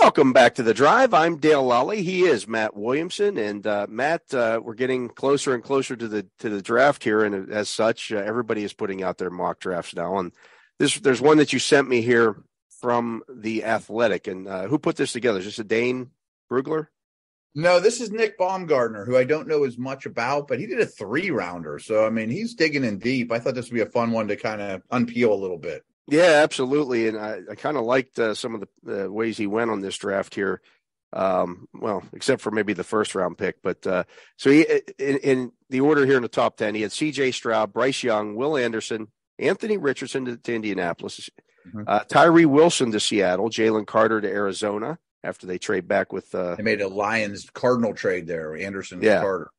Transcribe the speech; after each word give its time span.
Welcome 0.00 0.32
back 0.32 0.54
to 0.54 0.62
the 0.62 0.74
drive. 0.74 1.12
I'm 1.12 1.36
Dale 1.36 1.64
Lolley. 1.64 2.02
He 2.02 2.22
is 2.24 2.48
Matt 2.48 2.76
Williamson, 2.76 3.36
and 3.36 3.66
uh, 3.66 3.86
Matt, 3.88 4.22
uh, 4.32 4.60
we're 4.62 4.74
getting 4.74 5.08
closer 5.08 5.54
and 5.54 5.62
closer 5.62 5.96
to 5.96 6.08
the 6.08 6.26
to 6.38 6.48
the 6.48 6.62
draft 6.62 7.04
here, 7.04 7.24
and 7.24 7.50
as 7.52 7.68
such, 7.68 8.12
uh, 8.12 8.16
everybody 8.16 8.64
is 8.64 8.72
putting 8.72 9.02
out 9.02 9.18
their 9.18 9.30
mock 9.30 9.60
drafts 9.60 9.94
now. 9.94 10.18
And 10.18 10.32
this, 10.78 10.98
there's 10.98 11.20
one 11.20 11.38
that 11.38 11.52
you 11.52 11.58
sent 11.58 11.88
me 11.88 12.00
here 12.00 12.42
from 12.80 13.22
the 13.28 13.64
Athletic, 13.64 14.26
and 14.26 14.48
uh, 14.48 14.66
who 14.66 14.78
put 14.78 14.96
this 14.96 15.12
together? 15.12 15.40
Is 15.40 15.46
this 15.46 15.58
a 15.58 15.64
Dane 15.64 16.10
Brugler? 16.50 16.86
No, 17.54 17.80
this 17.80 18.00
is 18.00 18.10
Nick 18.10 18.38
Baumgardner, 18.38 19.04
who 19.04 19.16
I 19.16 19.24
don't 19.24 19.48
know 19.48 19.64
as 19.64 19.78
much 19.78 20.06
about, 20.06 20.46
but 20.48 20.60
he 20.60 20.66
did 20.66 20.80
a 20.80 20.86
three 20.86 21.30
rounder. 21.30 21.78
So 21.78 22.06
I 22.06 22.10
mean, 22.10 22.30
he's 22.30 22.54
digging 22.54 22.84
in 22.84 22.98
deep. 22.98 23.32
I 23.32 23.38
thought 23.38 23.54
this 23.54 23.66
would 23.66 23.74
be 23.74 23.82
a 23.82 23.86
fun 23.86 24.12
one 24.12 24.28
to 24.28 24.36
kind 24.36 24.60
of 24.60 24.82
unpeel 24.90 25.30
a 25.30 25.34
little 25.34 25.58
bit. 25.58 25.84
Yeah, 26.08 26.40
absolutely. 26.42 27.06
And 27.06 27.18
I, 27.18 27.40
I 27.50 27.54
kind 27.54 27.76
of 27.76 27.84
liked 27.84 28.18
uh, 28.18 28.34
some 28.34 28.54
of 28.54 28.64
the 28.82 29.06
uh, 29.06 29.08
ways 29.08 29.36
he 29.36 29.46
went 29.46 29.70
on 29.70 29.80
this 29.80 29.96
draft 29.96 30.34
here. 30.34 30.60
Um, 31.12 31.68
well, 31.72 32.02
except 32.12 32.42
for 32.42 32.50
maybe 32.50 32.72
the 32.74 32.84
first 32.84 33.14
round 33.14 33.38
pick. 33.38 33.62
But 33.62 33.86
uh, 33.86 34.04
so 34.36 34.50
he, 34.50 34.66
in, 34.98 35.16
in, 35.18 35.52
the 35.70 35.80
order 35.80 36.06
here 36.06 36.16
in 36.16 36.22
the 36.22 36.28
top 36.28 36.56
10, 36.56 36.74
he 36.74 36.82
had 36.82 36.90
CJ 36.90 37.34
Stroud, 37.34 37.72
Bryce 37.72 38.02
Young, 38.02 38.36
Will 38.36 38.56
Anderson, 38.56 39.08
Anthony 39.38 39.76
Richardson 39.76 40.24
to, 40.24 40.36
to 40.36 40.54
Indianapolis, 40.54 41.30
mm-hmm. 41.66 41.82
Uh, 41.86 42.00
Tyree 42.04 42.46
Wilson 42.46 42.90
to 42.92 43.00
Seattle, 43.00 43.50
Jalen 43.50 43.86
Carter 43.86 44.20
to 44.20 44.28
Arizona 44.28 44.98
after 45.22 45.46
they 45.46 45.58
trade 45.58 45.86
back 45.88 46.12
with. 46.12 46.34
Uh, 46.34 46.54
they 46.56 46.62
made 46.62 46.80
a 46.80 46.88
Lions 46.88 47.48
Cardinal 47.52 47.94
trade 47.94 48.26
there, 48.26 48.56
Anderson 48.56 49.02
yeah. 49.02 49.20
Carter. 49.20 49.50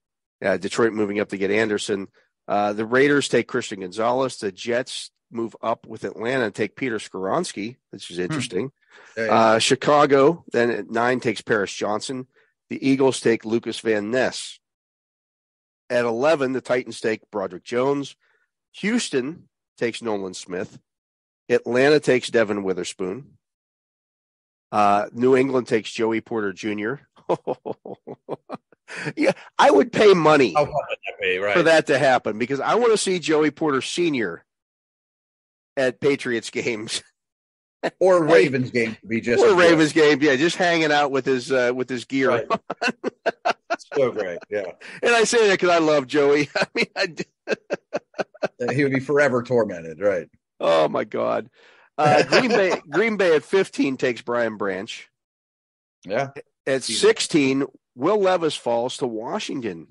Yeah, 0.42 0.58
Detroit 0.58 0.94
moving 0.94 1.20
up 1.20 1.30
to 1.30 1.38
get 1.38 1.52
Anderson. 1.52 2.08
Uh, 2.48 2.74
the 2.74 2.86
Raiders 2.86 3.28
take 3.28 3.48
Christian 3.48 3.82
Gonzalez. 3.82 4.38
The 4.38 4.52
Jets 4.52 5.12
move 5.32 5.56
up 5.62 5.86
with 5.86 6.04
Atlanta 6.04 6.46
and 6.46 6.56
take 6.56 6.76
Peter 6.76 6.98
Skoronski, 6.98 7.78
which 7.92 8.10
is 8.10 8.18
hmm. 8.18 8.24
interesting. 8.24 8.72
Hmm. 9.18 9.28
Uh, 9.30 9.60
Chicago 9.60 10.44
then 10.52 10.72
at 10.72 10.90
nine 10.90 11.20
takes 11.20 11.42
Paris 11.42 11.74
Johnson. 11.74 12.28
The 12.70 12.88
Eagles 12.88 13.20
take 13.20 13.46
Lucas 13.46 13.80
Van 13.80 14.12
Ness. 14.12 14.60
At 15.90 16.06
11, 16.06 16.54
the 16.54 16.62
Titans 16.62 17.02
take 17.02 17.32
Broderick 17.32 17.64
Jones. 17.64 18.16
Houston 18.74 19.50
takes 19.78 20.04
Nolan 20.04 20.36
Smith. 20.36 20.78
Atlanta 21.50 22.00
takes 22.00 22.30
Devon 22.30 22.64
Witherspoon. 22.64 23.38
Uh, 24.72 25.08
New 25.12 25.36
England 25.36 25.68
takes 25.68 25.92
Joey 25.92 26.22
Porter 26.22 26.54
Jr. 26.54 26.96
yeah, 29.16 29.32
I 29.58 29.72
would 29.72 29.92
pay 29.92 30.14
money 30.14 30.54
right? 30.56 31.54
for 31.54 31.64
that 31.64 31.88
to 31.88 31.98
happen 31.98 32.38
because 32.38 32.60
I 32.60 32.76
want 32.76 32.92
to 32.92 32.98
see 32.98 33.18
Joey 33.18 33.50
Porter 33.50 33.82
Sr 33.82 34.46
at 35.80 36.00
Patriots 36.00 36.50
games. 36.50 37.02
or 38.00 38.24
Ravens 38.24 38.72
game 38.72 38.96
to 39.00 39.08
be 39.08 39.22
just 39.22 39.42
or 39.42 39.56
Ravens 39.56 39.94
game, 39.94 40.22
yeah, 40.22 40.36
just 40.36 40.58
hanging 40.58 40.92
out 40.92 41.12
with 41.12 41.26
his 41.26 41.52
uh, 41.52 41.72
with 41.74 41.90
his 41.90 42.04
gear. 42.04 42.30
Right. 42.30 42.48
so 43.96 44.12
great, 44.12 44.40
yeah. 44.50 44.72
And 45.02 45.16
I 45.16 45.24
say 45.24 45.48
that 45.48 45.54
because 45.54 45.70
I 45.70 45.80
love 45.80 46.06
Joey. 46.06 46.50
I 46.56 46.68
mean, 46.76 46.88
I 46.96 48.74
he 48.74 48.84
would 48.84 48.94
be 48.94 49.00
forever 49.00 49.42
tormented, 49.44 50.02
right? 50.02 50.28
Oh 50.60 50.90
my 50.90 51.06
God! 51.06 51.50
Uh, 51.98 52.24
Green 52.24 52.50
Bay, 52.50 52.82
Green 52.90 53.16
Bay 53.16 53.34
at 53.36 53.44
fifteen 53.44 53.96
takes 53.96 54.22
Brian 54.22 54.58
Branch. 54.58 55.10
Yeah. 56.06 56.32
At 56.68 56.84
sixteen, 56.84 57.66
Will 57.96 58.20
Levis 58.20 58.58
falls 58.58 58.98
to 58.98 59.08
Washington. 59.08 59.88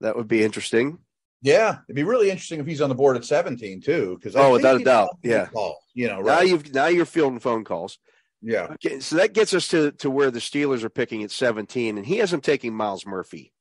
That 0.00 0.14
would 0.14 0.28
be 0.28 0.44
interesting. 0.44 0.98
Yeah, 1.40 1.78
it'd 1.88 1.94
be 1.94 2.02
really 2.02 2.30
interesting 2.30 2.58
if 2.58 2.66
he's 2.66 2.80
on 2.80 2.88
the 2.88 2.94
board 2.94 3.16
at 3.16 3.24
17 3.24 3.80
too. 3.80 4.18
Because 4.18 4.34
oh, 4.34 4.52
without 4.52 4.80
a 4.80 4.84
doubt, 4.84 5.10
yeah. 5.22 5.46
Call, 5.46 5.78
you 5.94 6.08
know, 6.08 6.20
right? 6.20 6.24
now 6.36 6.40
you've 6.40 6.74
now 6.74 6.86
you're 6.86 7.04
fielding 7.04 7.38
phone 7.38 7.64
calls. 7.64 7.98
Yeah. 8.42 8.68
Okay, 8.72 9.00
so 9.00 9.16
that 9.16 9.34
gets 9.34 9.54
us 9.54 9.68
to 9.68 9.92
to 9.92 10.10
where 10.10 10.30
the 10.30 10.40
Steelers 10.40 10.82
are 10.82 10.90
picking 10.90 11.22
at 11.22 11.30
17, 11.30 11.96
and 11.96 12.06
he 12.06 12.18
has 12.18 12.30
them 12.30 12.40
taking 12.40 12.74
Myles 12.74 13.06
Murphy. 13.06 13.52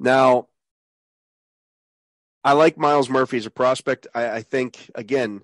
Now, 0.00 0.48
I 2.42 2.52
like 2.52 2.78
Myles 2.78 3.08
Murphy 3.08 3.36
as 3.36 3.46
a 3.46 3.50
prospect. 3.50 4.08
I, 4.14 4.30
I 4.30 4.42
think 4.42 4.90
again 4.94 5.42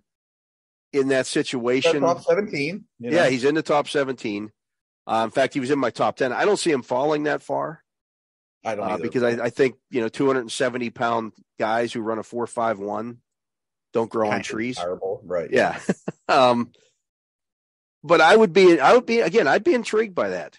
in 0.93 1.09
that 1.09 1.27
situation, 1.27 2.01
top 2.01 2.23
17. 2.23 2.85
You 2.99 3.11
know? 3.11 3.17
Yeah, 3.17 3.29
he's 3.29 3.45
in 3.45 3.55
the 3.55 3.63
top 3.63 3.89
17. 3.89 4.51
Uh, 5.07 5.23
in 5.25 5.31
fact, 5.31 5.55
he 5.55 5.61
was 5.61 5.71
in 5.71 5.79
my 5.79 5.91
top 5.91 6.17
10. 6.17 6.33
I 6.33 6.45
don't 6.45 6.57
see 6.57 6.71
him 6.71 6.83
falling 6.83 7.25
that 7.25 7.43
far. 7.43 7.84
I 8.65 8.75
don't 8.75 8.91
uh, 8.91 8.97
because 8.97 9.23
I, 9.23 9.45
I, 9.45 9.51
think 9.51 9.77
you 9.91 10.01
know 10.01 10.09
270 10.09 10.91
pound 10.91 11.33
guys 11.59 11.93
who 11.93 12.01
run 12.01 12.19
a 12.19 12.23
four 12.23 12.47
five 12.47 12.79
one 12.79 13.19
don't 13.93 14.11
grow 14.11 14.29
kind 14.29 14.37
on 14.37 14.43
trees. 14.43 14.77
Terrible. 14.77 15.21
Right. 15.25 15.51
Yeah. 15.51 15.79
um, 16.29 16.73
but 18.03 18.21
I 18.21 18.35
would 18.35 18.53
be 18.53 18.81
I 18.81 18.95
would 18.95 19.07
be 19.07 19.21
again 19.21 19.47
I'd 19.47 19.65
be 19.65 19.75
intrigued 19.75 20.15
by 20.15 20.31
that. 20.31 20.59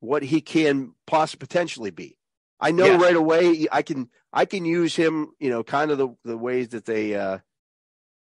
What 0.00 0.22
he 0.22 0.40
can 0.40 0.92
possibly 1.06 1.46
potentially 1.46 1.90
be. 1.90 2.16
I 2.58 2.72
know 2.72 2.86
yeah. 2.86 2.96
right 2.96 3.16
away 3.16 3.66
I 3.70 3.82
can 3.82 4.08
I 4.32 4.46
can 4.46 4.64
use 4.64 4.96
him, 4.96 5.32
you 5.38 5.50
know, 5.50 5.62
kind 5.62 5.90
of 5.90 5.98
the, 5.98 6.14
the 6.24 6.38
ways 6.38 6.70
that 6.70 6.86
they 6.86 7.14
uh 7.14 7.38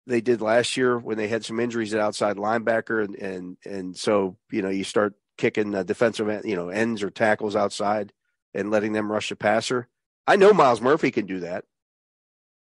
they 0.07 0.21
did 0.21 0.41
last 0.41 0.77
year 0.77 0.99
when 0.99 1.17
they 1.17 1.27
had 1.27 1.43
some 1.43 1.59
injuries 1.59 1.93
at 1.93 2.01
outside 2.01 2.35
linebacker 2.35 3.03
and 3.03 3.15
and 3.15 3.57
and 3.65 3.97
so, 3.97 4.37
you 4.51 4.61
know, 4.61 4.69
you 4.69 4.83
start 4.83 5.15
kicking 5.37 5.73
uh, 5.75 5.83
defensive 5.83 6.45
you 6.45 6.55
know 6.55 6.69
ends 6.69 7.03
or 7.03 7.09
tackles 7.09 7.55
outside 7.55 8.13
and 8.55 8.71
letting 8.71 8.93
them 8.93 9.11
rush 9.11 9.29
the 9.29 9.35
passer. 9.35 9.87
I 10.25 10.37
know 10.37 10.53
Myles 10.53 10.81
Murphy 10.81 11.11
can 11.11 11.27
do 11.27 11.41
that. 11.41 11.65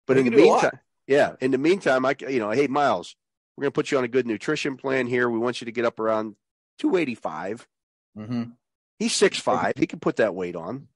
But 0.06 0.18
in 0.18 0.26
the 0.26 0.36
meantime, 0.36 0.78
yeah, 1.06 1.34
in 1.40 1.50
the 1.50 1.58
meantime, 1.58 2.04
I 2.04 2.14
you 2.20 2.38
know, 2.38 2.50
hey 2.50 2.66
Myles, 2.66 3.16
we're 3.56 3.62
going 3.62 3.72
to 3.72 3.74
put 3.74 3.90
you 3.90 3.98
on 3.98 4.04
a 4.04 4.08
good 4.08 4.26
nutrition 4.26 4.76
plan 4.76 5.06
here. 5.06 5.28
We 5.28 5.38
want 5.38 5.60
you 5.60 5.64
to 5.64 5.72
get 5.72 5.84
up 5.84 5.98
around 5.98 6.36
285. 6.78 7.66
Mm-hmm. 8.16 8.42
He's 8.98 9.14
six 9.14 9.38
five. 9.38 9.72
He 9.76 9.86
can 9.86 9.98
put 9.98 10.16
that 10.16 10.34
weight 10.34 10.56
on. 10.56 10.88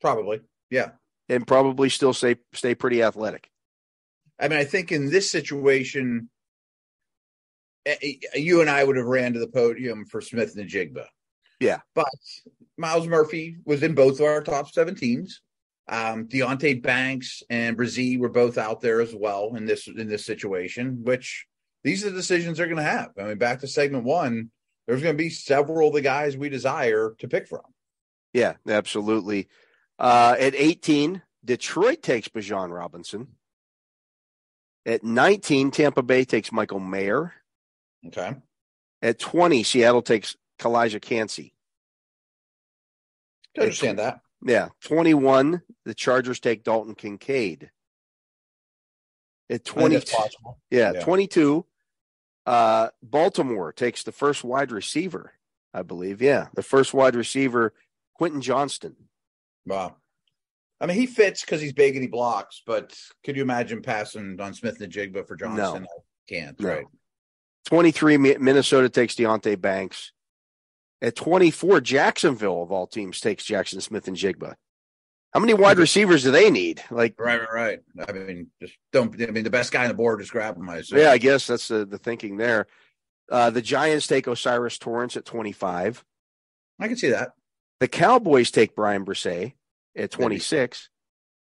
Probably, 0.00 0.40
yeah, 0.70 0.92
and 1.28 1.46
probably 1.46 1.88
still 1.88 2.12
stay 2.12 2.36
stay 2.52 2.74
pretty 2.74 3.02
athletic. 3.02 3.50
I 4.40 4.48
mean, 4.48 4.58
I 4.58 4.64
think 4.64 4.90
in 4.90 5.10
this 5.10 5.30
situation, 5.30 6.28
eh, 7.86 7.96
eh, 8.02 8.14
you 8.34 8.60
and 8.60 8.68
I 8.68 8.82
would 8.82 8.96
have 8.96 9.06
ran 9.06 9.34
to 9.34 9.38
the 9.38 9.46
podium 9.46 10.06
for 10.06 10.20
Smith-Njigba. 10.20 11.06
Yeah. 11.60 11.80
But 11.94 12.08
Myles 12.76 13.06
Murphy 13.06 13.56
was 13.64 13.82
in 13.82 13.94
both 13.94 14.20
of 14.20 14.26
our 14.26 14.42
top 14.42 14.72
17s. 14.72 15.34
Um, 15.86 16.26
Deonte 16.26 16.82
Banks 16.82 17.42
and 17.50 17.76
Bresee 17.76 18.18
were 18.18 18.30
both 18.30 18.56
out 18.56 18.80
there 18.80 19.00
as 19.00 19.14
well 19.14 19.54
in 19.54 19.66
this 19.66 19.86
in 19.86 20.08
this 20.08 20.24
situation, 20.24 21.04
which 21.04 21.46
these 21.82 22.04
are 22.04 22.10
the 22.10 22.16
decisions 22.16 22.56
they're 22.56 22.66
going 22.66 22.78
to 22.78 22.82
have. 22.82 23.10
I 23.18 23.24
mean, 23.24 23.38
back 23.38 23.60
to 23.60 23.68
segment 23.68 24.04
one, 24.04 24.50
there's 24.86 25.02
going 25.02 25.14
to 25.14 25.22
be 25.22 25.28
several 25.28 25.88
of 25.88 25.94
the 25.94 26.00
guys 26.00 26.36
we 26.36 26.48
desire 26.48 27.14
to 27.18 27.28
pick 27.28 27.46
from. 27.46 27.60
Yeah, 28.32 28.54
absolutely. 28.66 29.48
Uh, 29.98 30.34
at 30.38 30.54
18, 30.54 31.22
Detroit 31.44 32.02
takes 32.02 32.28
Bijan 32.28 32.74
Robinson. 32.74 33.28
At 34.86 35.04
19, 35.04 35.70
Tampa 35.70 36.02
Bay 36.02 36.24
takes 36.24 36.50
Michael 36.50 36.80
Mayer. 36.80 37.32
Okay. 38.06 38.34
At 39.00 39.18
20, 39.18 39.62
Seattle 39.62 40.02
takes 40.02 40.36
Calijah 40.58 41.00
Kancey. 41.00 41.53
I 43.58 43.62
understand 43.62 43.98
that. 43.98 44.20
Yeah. 44.44 44.68
21, 44.82 45.62
the 45.84 45.94
Chargers 45.94 46.40
take 46.40 46.64
Dalton 46.64 46.94
Kincaid. 46.94 47.70
At 49.50 49.64
20, 49.64 50.02
yeah, 50.70 50.92
yeah, 50.94 51.00
22, 51.00 51.66
uh, 52.46 52.88
Baltimore 53.02 53.72
takes 53.72 54.02
the 54.02 54.12
first 54.12 54.42
wide 54.42 54.72
receiver. 54.72 55.34
I 55.74 55.82
believe. 55.82 56.22
Yeah, 56.22 56.46
the 56.54 56.62
first 56.62 56.94
wide 56.94 57.16
receiver, 57.16 57.74
Quentin 58.14 58.40
Johnston. 58.40 58.94
Wow. 59.66 59.96
I 60.80 60.86
mean, 60.86 60.96
he 60.96 61.06
fits 61.06 61.40
because 61.40 61.60
he's 61.60 61.72
big 61.72 61.94
and 61.94 62.02
he 62.02 62.08
blocks, 62.08 62.62
but 62.64 62.96
could 63.24 63.36
you 63.36 63.42
imagine 63.42 63.82
passing 63.82 64.40
on 64.40 64.54
Smith-Njigba 64.54 65.26
for 65.26 65.34
Johnston? 65.34 65.82
No. 65.82 65.88
I 65.88 66.32
can't, 66.32 66.60
no. 66.60 66.68
right? 66.68 66.86
23, 67.66 68.18
Minnesota 68.18 68.88
takes 68.88 69.14
Deonte 69.14 69.60
Banks. 69.60 70.12
At 71.04 71.16
24, 71.16 71.82
Jacksonville, 71.82 72.62
of 72.62 72.72
all 72.72 72.86
teams, 72.86 73.20
takes 73.20 73.44
Jaxon 73.44 73.82
Smith-Njigba. 73.82 74.54
How 75.34 75.40
many 75.40 75.52
wide 75.52 75.76
receivers 75.76 76.22
do 76.22 76.30
they 76.30 76.48
need? 76.48 76.82
Like 76.90 77.16
right, 77.18 77.38
right, 77.40 77.52
right. 77.52 78.08
I 78.08 78.12
mean, 78.12 78.46
just 78.58 78.72
don't. 78.90 79.20
I 79.20 79.26
mean, 79.26 79.44
the 79.44 79.50
best 79.50 79.70
guy 79.70 79.82
on 79.82 79.88
the 79.88 79.94
board 79.94 80.22
is 80.22 80.30
grab 80.30 80.56
him. 80.56 80.70
I 80.70 80.76
assume. 80.76 81.00
Yeah, 81.00 81.10
I 81.10 81.18
guess 81.18 81.46
that's 81.46 81.68
the, 81.68 81.84
the 81.84 81.98
thinking 81.98 82.38
there. 82.38 82.68
Uh, 83.30 83.50
the 83.50 83.60
Giants 83.60 84.06
take 84.06 84.26
O'Cyrus 84.26 84.78
Torrence 84.78 85.14
at 85.18 85.26
25. 85.26 86.02
I 86.80 86.88
can 86.88 86.96
see 86.96 87.10
that. 87.10 87.32
The 87.80 87.88
Cowboys 87.88 88.50
take 88.50 88.74
Bryan 88.74 89.04
Bresee 89.04 89.52
at 89.94 90.10
26. 90.10 90.88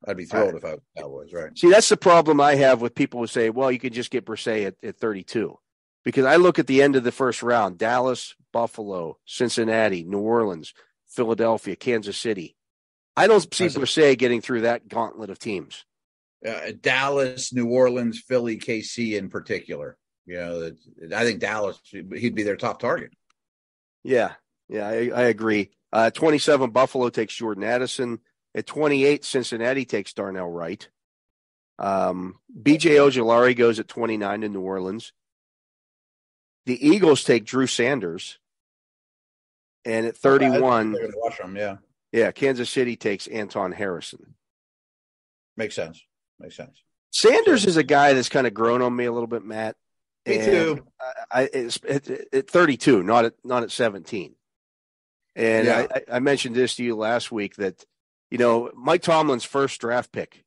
I'd 0.07 0.17
be 0.17 0.25
thrilled 0.25 0.55
if 0.55 0.65
I 0.65 0.71
was 0.71 0.81
Cowboys, 0.97 1.33
right? 1.33 1.55
See, 1.55 1.69
that's 1.69 1.89
the 1.89 1.97
problem 1.97 2.41
I 2.41 2.55
have 2.55 2.81
with 2.81 2.95
people 2.95 3.19
who 3.19 3.27
say, 3.27 3.51
well, 3.51 3.71
you 3.71 3.77
can 3.77 3.93
just 3.93 4.09
get 4.09 4.25
Bresee 4.25 4.65
at, 4.65 4.75
at 4.81 4.97
32. 4.97 5.55
Because 6.03 6.25
I 6.25 6.37
look 6.37 6.57
at 6.57 6.67
the 6.67 6.81
end 6.81 6.95
of 6.95 7.03
the 7.03 7.11
first 7.11 7.43
round 7.43 7.77
Dallas, 7.77 8.35
Buffalo, 8.51 9.17
Cincinnati, 9.25 10.03
New 10.03 10.19
Orleans, 10.19 10.73
Philadelphia, 11.07 11.75
Kansas 11.75 12.17
City. 12.17 12.55
I 13.15 13.27
don't 13.27 13.41
see 13.53 13.65
Bresee 13.67 14.17
getting 14.17 14.41
through 14.41 14.61
that 14.61 14.87
gauntlet 14.87 15.29
of 15.29 15.37
teams. 15.37 15.85
Uh, 16.45 16.71
Dallas, 16.79 17.53
New 17.53 17.67
Orleans, 17.67 18.19
Philly, 18.19 18.57
KC 18.57 19.17
in 19.17 19.29
particular. 19.29 19.97
You 20.25 20.37
know, 20.37 20.71
I 21.15 21.23
think 21.25 21.39
Dallas 21.39 21.79
he'd 21.91 22.35
be 22.35 22.43
their 22.43 22.55
top 22.55 22.79
target. 22.79 23.11
Yeah, 24.03 24.33
yeah, 24.69 24.87
I, 24.87 25.11
I 25.13 25.21
agree. 25.23 25.71
Uh, 25.91 26.09
Twenty-seven, 26.09 26.71
Buffalo 26.71 27.09
takes 27.09 27.35
Jordan 27.35 27.63
Addison. 27.63 28.19
At 28.55 28.65
twenty-eight, 28.65 29.23
Cincinnati 29.23 29.85
takes 29.85 30.13
Darnell 30.13 30.49
Wright. 30.49 30.89
Um, 31.79 32.39
B.J. 32.61 32.91
Ojulari 32.95 33.55
goes 33.55 33.79
at 33.79 33.87
twenty-nine 33.87 34.41
to 34.41 34.49
New 34.49 34.61
Orleans. 34.61 35.13
The 36.65 36.87
Eagles 36.87 37.23
take 37.23 37.45
Drew 37.45 37.67
Sanders, 37.67 38.37
and 39.85 40.05
at 40.05 40.15
thirty-one, 40.15 40.95
watch 41.15 41.37
them, 41.37 41.55
yeah. 41.55 41.77
Yeah, 42.11 42.31
Kansas 42.31 42.69
City 42.69 42.95
takes 42.95 43.27
Anton 43.27 43.71
Harrison. 43.71 44.35
Makes 45.57 45.75
sense. 45.75 46.03
Makes 46.39 46.57
sense. 46.57 46.83
Sanders 47.11 47.65
is 47.65 47.77
a 47.77 47.83
guy 47.83 48.13
that's 48.13 48.29
kind 48.29 48.47
of 48.47 48.53
grown 48.53 48.81
on 48.81 48.95
me 48.95 49.05
a 49.05 49.11
little 49.11 49.27
bit, 49.27 49.43
Matt. 49.43 49.75
Me 50.25 50.37
too. 50.37 50.85
I, 51.31 51.41
I 51.41 51.49
it's, 51.51 51.79
at, 51.87 52.09
at 52.09 52.49
32, 52.49 53.03
not 53.03 53.25
at 53.25 53.33
not 53.43 53.63
at 53.63 53.71
17. 53.71 54.35
And 55.35 55.65
yeah. 55.65 55.87
I, 55.89 56.17
I 56.17 56.19
mentioned 56.19 56.55
this 56.55 56.75
to 56.75 56.83
you 56.83 56.95
last 56.95 57.31
week 57.31 57.55
that 57.55 57.83
you 58.29 58.37
know 58.37 58.71
Mike 58.75 59.01
Tomlin's 59.01 59.43
first 59.43 59.81
draft 59.81 60.11
pick 60.11 60.43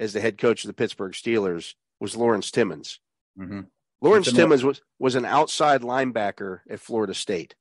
as 0.00 0.12
the 0.12 0.20
head 0.20 0.38
coach 0.38 0.64
of 0.64 0.68
the 0.68 0.74
Pittsburgh 0.74 1.12
Steelers 1.12 1.74
was 2.00 2.16
Lawrence 2.16 2.50
Timmons. 2.50 3.00
Mm-hmm. 3.38 3.60
Lawrence 4.00 4.32
Timmons 4.32 4.64
was 4.64 4.80
was 4.98 5.14
an 5.14 5.24
outside 5.24 5.82
linebacker 5.82 6.60
at 6.68 6.80
Florida 6.80 7.14
State, 7.14 7.54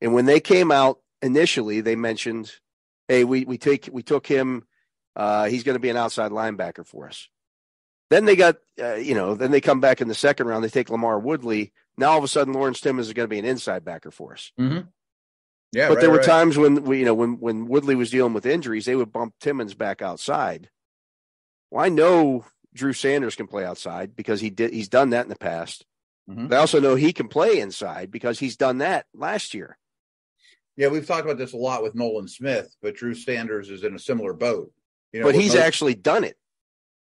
and 0.00 0.14
when 0.14 0.26
they 0.26 0.40
came 0.40 0.70
out 0.70 1.00
initially 1.22 1.80
they 1.80 1.96
mentioned, 1.96 2.52
"Hey, 3.08 3.24
we 3.24 3.44
we 3.44 3.58
take 3.58 3.88
we 3.92 4.02
took 4.02 4.26
him. 4.26 4.66
Uh, 5.14 5.46
he's 5.46 5.62
going 5.62 5.74
to 5.74 5.80
be 5.80 5.90
an 5.90 5.96
outside 5.96 6.30
linebacker 6.30 6.86
for 6.86 7.06
us." 7.06 7.28
Then 8.08 8.24
they 8.24 8.36
got, 8.36 8.56
uh, 8.80 8.94
you 8.94 9.14
know, 9.14 9.34
then 9.34 9.50
they 9.50 9.60
come 9.60 9.80
back 9.80 10.00
in 10.00 10.08
the 10.08 10.14
second 10.14 10.46
round. 10.46 10.62
They 10.62 10.68
take 10.68 10.88
LaMarr 10.88 11.20
Woodley. 11.20 11.72
Now 11.98 12.12
all 12.12 12.18
of 12.18 12.24
a 12.24 12.28
sudden, 12.28 12.52
Lawrence 12.52 12.80
Timmons 12.80 13.08
is 13.08 13.12
going 13.12 13.24
to 13.24 13.34
be 13.34 13.38
an 13.38 13.44
inside 13.44 13.84
backer 13.84 14.10
for 14.10 14.32
us. 14.34 14.52
Mm-hmm. 14.60 14.88
Yeah, 15.72 15.88
but 15.88 15.94
right, 15.94 16.00
there 16.00 16.10
were 16.10 16.18
right. 16.18 16.26
times 16.26 16.56
when 16.56 16.84
we, 16.84 17.00
you 17.00 17.04
know, 17.04 17.14
when 17.14 17.40
when 17.40 17.66
Woodley 17.66 17.96
was 17.96 18.10
dealing 18.10 18.32
with 18.32 18.46
injuries, 18.46 18.84
they 18.84 18.94
would 18.94 19.12
bump 19.12 19.34
Timmons 19.40 19.74
back 19.74 20.00
outside. 20.00 20.70
Well, 21.70 21.84
I 21.84 21.88
know 21.88 22.44
Drew 22.76 22.92
Sanders 22.92 23.34
can 23.34 23.46
play 23.46 23.64
outside 23.64 24.14
because 24.14 24.40
he 24.40 24.50
did. 24.50 24.72
He's 24.72 24.88
done 24.88 25.10
that 25.10 25.24
in 25.24 25.28
the 25.28 25.36
past. 25.36 25.84
Mm-hmm. 26.28 26.48
But 26.48 26.56
I 26.56 26.60
also 26.60 26.80
know 26.80 26.94
he 26.94 27.12
can 27.12 27.28
play 27.28 27.58
inside 27.58 28.10
because 28.10 28.38
he's 28.38 28.56
done 28.56 28.78
that 28.78 29.06
last 29.14 29.54
year. 29.54 29.78
Yeah, 30.76 30.88
we've 30.88 31.06
talked 31.06 31.24
about 31.24 31.38
this 31.38 31.54
a 31.54 31.56
lot 31.56 31.82
with 31.82 31.94
Nolan 31.94 32.28
Smith, 32.28 32.74
but 32.82 32.96
Drew 32.96 33.14
Sanders 33.14 33.70
is 33.70 33.82
in 33.82 33.94
a 33.94 33.98
similar 33.98 34.34
boat. 34.34 34.72
You 35.12 35.20
know, 35.20 35.26
but 35.26 35.34
he's 35.34 35.54
most, 35.54 35.62
actually 35.62 35.94
done 35.94 36.24
it. 36.24 36.36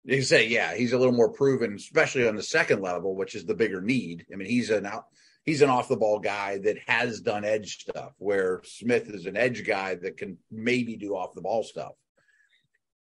You 0.04 0.22
say, 0.22 0.48
yeah, 0.48 0.76
he's 0.76 0.94
a 0.94 0.98
little 0.98 1.14
more 1.14 1.32
proven, 1.32 1.76
especially 1.76 2.28
on 2.28 2.36
the 2.36 2.44
second 2.44 2.82
level, 2.82 3.16
which 3.16 3.36
is 3.36 3.46
the 3.46 3.56
bigger 3.56 3.82
need. 3.82 4.26
I 4.32 4.36
mean, 4.36 4.50
he's 4.50 4.70
an 4.70 4.86
out, 4.86 5.06
he's 5.44 5.62
an 5.62 5.70
off 5.70 5.88
the 5.88 5.98
ball 5.98 6.20
guy 6.20 6.60
that 6.60 6.78
has 6.86 7.22
done 7.22 7.46
edge 7.46 7.80
stuff, 7.80 8.12
where 8.18 8.62
Smith 8.66 9.10
is 9.10 9.26
an 9.26 9.38
edge 9.38 9.66
guy 9.66 9.96
that 9.96 10.18
can 10.18 10.38
maybe 10.52 10.98
do 10.98 11.16
off 11.16 11.34
the 11.34 11.42
ball 11.42 11.64
stuff. 11.64 11.94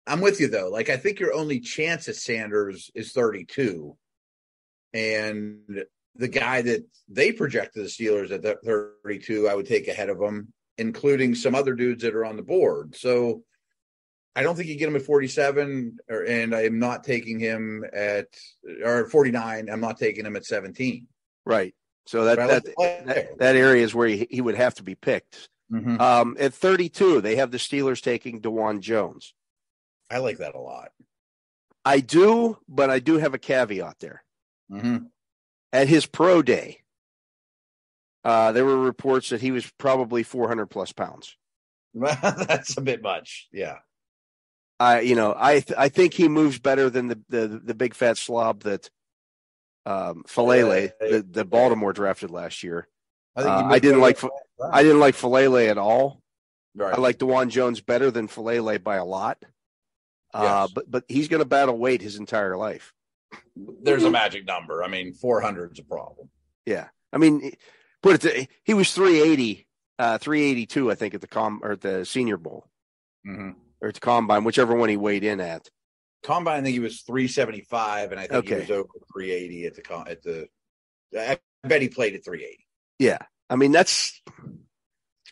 I'm 0.07 0.21
with 0.21 0.39
you 0.39 0.47
though. 0.47 0.69
Like, 0.69 0.89
I 0.89 0.97
think 0.97 1.19
your 1.19 1.33
only 1.33 1.59
chance 1.59 2.07
at 2.07 2.15
Sanders 2.15 2.89
is 2.95 3.11
32, 3.11 3.95
and 4.93 5.85
the 6.15 6.27
guy 6.27 6.61
that 6.61 6.85
they 7.07 7.31
projected 7.31 7.85
the 7.85 7.89
Steelers 7.89 8.31
at 8.31 8.63
32, 8.63 9.47
I 9.47 9.55
would 9.55 9.67
take 9.67 9.87
ahead 9.87 10.09
of 10.09 10.21
him 10.21 10.53
including 10.77 11.35
some 11.35 11.53
other 11.53 11.75
dudes 11.75 12.01
that 12.03 12.15
are 12.15 12.25
on 12.25 12.35
the 12.35 12.41
board. 12.41 12.95
So 12.95 13.43
I 14.35 14.43
don't 14.43 14.55
think 14.55 14.67
you 14.67 14.77
get 14.77 14.87
him 14.87 14.95
at 14.95 15.03
47, 15.03 15.97
or, 16.09 16.25
and 16.25 16.55
I 16.55 16.63
am 16.63 16.79
not 16.79 17.03
taking 17.03 17.39
him 17.39 17.85
at 17.93 18.27
or 18.83 19.05
49. 19.07 19.69
I'm 19.69 19.79
not 19.79 19.97
taking 19.97 20.25
him 20.25 20.35
at 20.35 20.45
17. 20.45 21.07
Right. 21.45 21.75
So 22.07 22.25
that 22.25 22.37
that, 22.37 22.65
that, 23.05 23.37
that 23.37 23.55
area 23.55 23.83
is 23.83 23.93
where 23.93 24.07
he, 24.07 24.27
he 24.29 24.41
would 24.41 24.55
have 24.55 24.73
to 24.75 24.83
be 24.83 24.95
picked. 24.95 25.49
Mm-hmm. 25.71 26.01
Um, 26.01 26.35
at 26.39 26.53
32, 26.53 27.21
they 27.21 27.35
have 27.35 27.51
the 27.51 27.57
Steelers 27.57 28.01
taking 28.01 28.41
Dawand 28.41 28.79
Jones. 28.79 29.33
I 30.11 30.17
like 30.17 30.39
that 30.39 30.55
a 30.55 30.59
lot. 30.59 30.89
I 31.85 31.99
do, 31.99 32.57
but 32.67 32.89
I 32.89 32.99
do 32.99 33.17
have 33.17 33.33
a 33.33 33.39
caveat 33.39 33.97
there. 33.99 34.23
Mm-hmm. 34.71 35.05
At 35.73 35.87
his 35.87 36.05
pro 36.05 36.41
day, 36.41 36.81
uh, 38.23 38.51
there 38.51 38.65
were 38.65 38.77
reports 38.77 39.29
that 39.29 39.41
he 39.41 39.51
was 39.51 39.69
probably 39.77 40.23
400 40.23 40.67
plus 40.67 40.91
pounds. 40.91 41.35
That's 41.93 42.77
a 42.77 42.81
bit 42.81 43.01
much. 43.01 43.47
Yeah. 43.51 43.77
I, 44.79 45.01
you 45.01 45.15
know, 45.15 45.33
I, 45.37 45.59
th- 45.59 45.77
I 45.77 45.89
think 45.89 46.13
he 46.13 46.27
moves 46.27 46.59
better 46.59 46.89
than 46.89 47.07
the, 47.07 47.19
the, 47.29 47.61
the 47.63 47.73
big 47.73 47.93
fat 47.93 48.17
slob 48.17 48.63
that, 48.63 48.89
um, 49.85 50.23
Faalele, 50.27 50.91
the, 50.99 51.25
the 51.27 51.45
Baltimore 51.45 51.93
drafted 51.93 52.29
last 52.29 52.63
year. 52.63 52.87
I, 53.35 53.41
uh, 53.41 53.63
I 53.69 53.79
didn't 53.79 54.01
like. 54.01 54.19
I 54.71 54.83
didn't 54.83 54.99
like 54.99 55.15
Faalele 55.15 55.69
at 55.69 55.77
all. 55.77 56.21
Right. 56.75 56.93
I 56.93 56.97
like 56.97 57.17
Dawand 57.17 57.49
Jones 57.49 57.81
better 57.81 58.11
than 58.11 58.27
Faalele 58.27 58.83
by 58.83 58.97
a 58.97 59.05
lot. 59.05 59.43
Uh, 60.33 60.65
yes. 60.65 60.71
but, 60.73 60.89
but 60.89 61.03
he's 61.07 61.27
going 61.27 61.41
to 61.41 61.45
battle 61.45 61.77
weight 61.77 62.01
his 62.01 62.17
entire 62.17 62.55
life. 62.55 62.93
There's 63.55 64.03
a 64.03 64.11
magic 64.11 64.45
number. 64.45 64.83
I 64.83 64.87
mean, 64.87 65.13
400 65.13 65.73
is 65.73 65.79
a 65.79 65.83
problem. 65.83 66.29
Yeah. 66.65 66.87
I 67.13 67.17
mean, 67.17 67.51
put 68.01 68.15
it 68.15 68.21
to, 68.21 68.47
he 68.63 68.73
was 68.73 68.93
380, 68.93 69.67
uh, 69.99 70.17
382, 70.17 70.91
I 70.91 70.95
think, 70.95 71.13
at 71.13 71.21
the 71.21 71.27
com 71.27 71.61
or 71.63 71.73
at 71.73 71.81
the 71.81 72.05
Senior 72.05 72.37
Bowl 72.37 72.65
mm-hmm. 73.25 73.51
or 73.81 73.89
at 73.89 73.93
the 73.95 73.99
combine, 73.99 74.43
whichever 74.43 74.75
one 74.75 74.89
he 74.89 74.97
weighed 74.97 75.23
in 75.23 75.39
at. 75.39 75.69
Combine, 76.23 76.59
I 76.59 76.61
think 76.63 76.73
he 76.73 76.79
was 76.79 77.01
375, 77.01 78.11
and 78.11 78.19
I 78.19 78.27
think 78.27 78.45
okay. 78.45 78.55
he 78.55 78.61
was 78.61 78.71
over 78.71 78.89
380 79.13 79.65
at 79.65 79.75
the 79.75 80.11
at 80.11 80.23
the. 80.23 80.47
I 81.17 81.39
bet 81.67 81.81
he 81.81 81.89
played 81.89 82.13
at 82.13 82.23
380. 82.23 82.65
Yeah, 82.99 83.17
I 83.49 83.55
mean 83.55 83.71
that's 83.71 84.21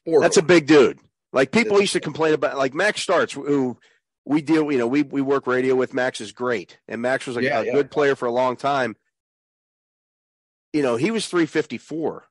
that's 0.06 0.38
a 0.38 0.42
big 0.42 0.66
dude. 0.66 1.00
Like 1.32 1.52
people 1.52 1.80
used 1.80 1.94
to 1.94 2.00
complain 2.00 2.34
about, 2.34 2.58
like 2.58 2.74
Max 2.74 3.02
Starks, 3.02 3.34
who 3.34 3.78
we 4.30 4.44
deal, 4.44 4.72
you 4.72 4.78
know, 4.78 4.88
we 4.88 5.02
we 5.02 5.22
work 5.22 5.48
radio 5.48 5.76
with. 5.76 5.94
Max 5.94 6.22
is 6.22 6.32
great, 6.32 6.78
and 6.88 7.02
Max 7.02 7.26
was 7.26 7.36
a, 7.36 7.44
yeah, 7.44 7.62
a 7.62 7.66
yeah. 7.66 7.74
good 7.74 7.90
player 7.90 8.16
for 8.16 8.28
a 8.28 8.32
long 8.32 8.56
time. 8.56 8.96
You 10.72 10.84
know, 10.84 10.96
he 10.98 11.10
was 11.10 11.28
354 11.28 12.26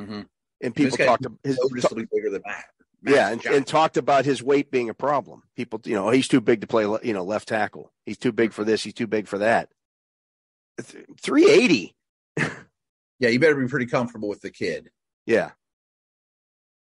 Mm-hmm. 0.00 0.22
And 0.60 0.74
people 0.74 0.96
talked 0.96 1.24
about 1.24 1.38
his 1.44 1.58
noticeably 1.62 2.06
bigger 2.12 2.30
than 2.30 2.42
Matt. 2.44 2.64
yeah, 3.06 3.30
and, 3.30 3.44
and, 3.46 3.66
talked 3.66 3.96
about 3.96 4.24
his 4.24 4.42
weight 4.42 4.70
being 4.70 4.88
a 4.88 4.94
problem. 4.94 5.42
People, 5.56 5.80
you 5.84 5.94
know, 5.94 6.10
he's 6.10 6.26
too 6.26 6.40
big 6.40 6.62
to 6.62 6.66
play, 6.66 6.84
you 7.02 7.12
know, 7.12 7.22
left 7.22 7.48
tackle. 7.48 7.92
He's 8.06 8.18
too 8.18 8.32
big 8.32 8.52
for 8.52 8.64
this. 8.64 8.82
He's 8.82 8.94
too 8.94 9.06
big 9.06 9.28
for 9.28 9.38
that. 9.38 9.68
Three 11.20 11.48
eighty. 11.48 11.94
yeah, 12.36 13.28
you 13.28 13.38
better 13.38 13.54
be 13.54 13.68
pretty 13.68 13.86
comfortable 13.86 14.28
with 14.28 14.40
the 14.40 14.50
kid. 14.50 14.90
Yeah. 15.26 15.52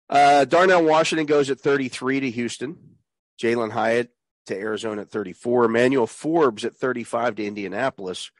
Uh, 0.08 0.44
Darnell 0.44 0.84
Washington 0.84 1.26
goes 1.26 1.50
at 1.50 1.58
33 1.58 2.20
to 2.20 2.30
Houston. 2.30 2.76
Jalin 3.40 3.72
Hyatt 3.72 4.10
to 4.46 4.56
Arizona 4.56 5.02
at 5.02 5.10
34. 5.10 5.66
Emmanuel 5.66 6.06
Forbes 6.06 6.64
at 6.64 6.76
35 6.76 7.36
to 7.36 7.46
Indianapolis. 7.46 8.30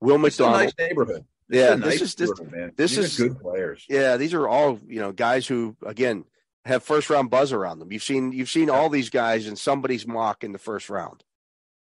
Will 0.00 0.18
McDonald. 0.18 0.62
nice 0.64 0.72
neighborhood 0.78 1.24
yeah, 1.48 1.74
this 1.74 2.00
is 2.00 2.14
this, 2.14 2.30
this 2.76 2.96
is 2.96 3.16
good 3.16 3.38
players. 3.38 3.84
Yeah, 3.88 4.16
these 4.16 4.34
are 4.34 4.48
all 4.48 4.80
you 4.86 5.00
know 5.00 5.12
guys 5.12 5.46
who 5.46 5.76
again 5.84 6.24
have 6.64 6.82
first 6.82 7.10
round 7.10 7.30
buzz 7.30 7.52
around 7.52 7.78
them. 7.78 7.92
You've 7.92 8.02
seen 8.02 8.32
you've 8.32 8.48
seen 8.48 8.70
all 8.70 8.88
these 8.88 9.10
guys 9.10 9.46
in 9.46 9.56
somebody's 9.56 10.06
mock 10.06 10.42
in 10.42 10.52
the 10.52 10.58
first 10.58 10.88
round. 10.88 11.22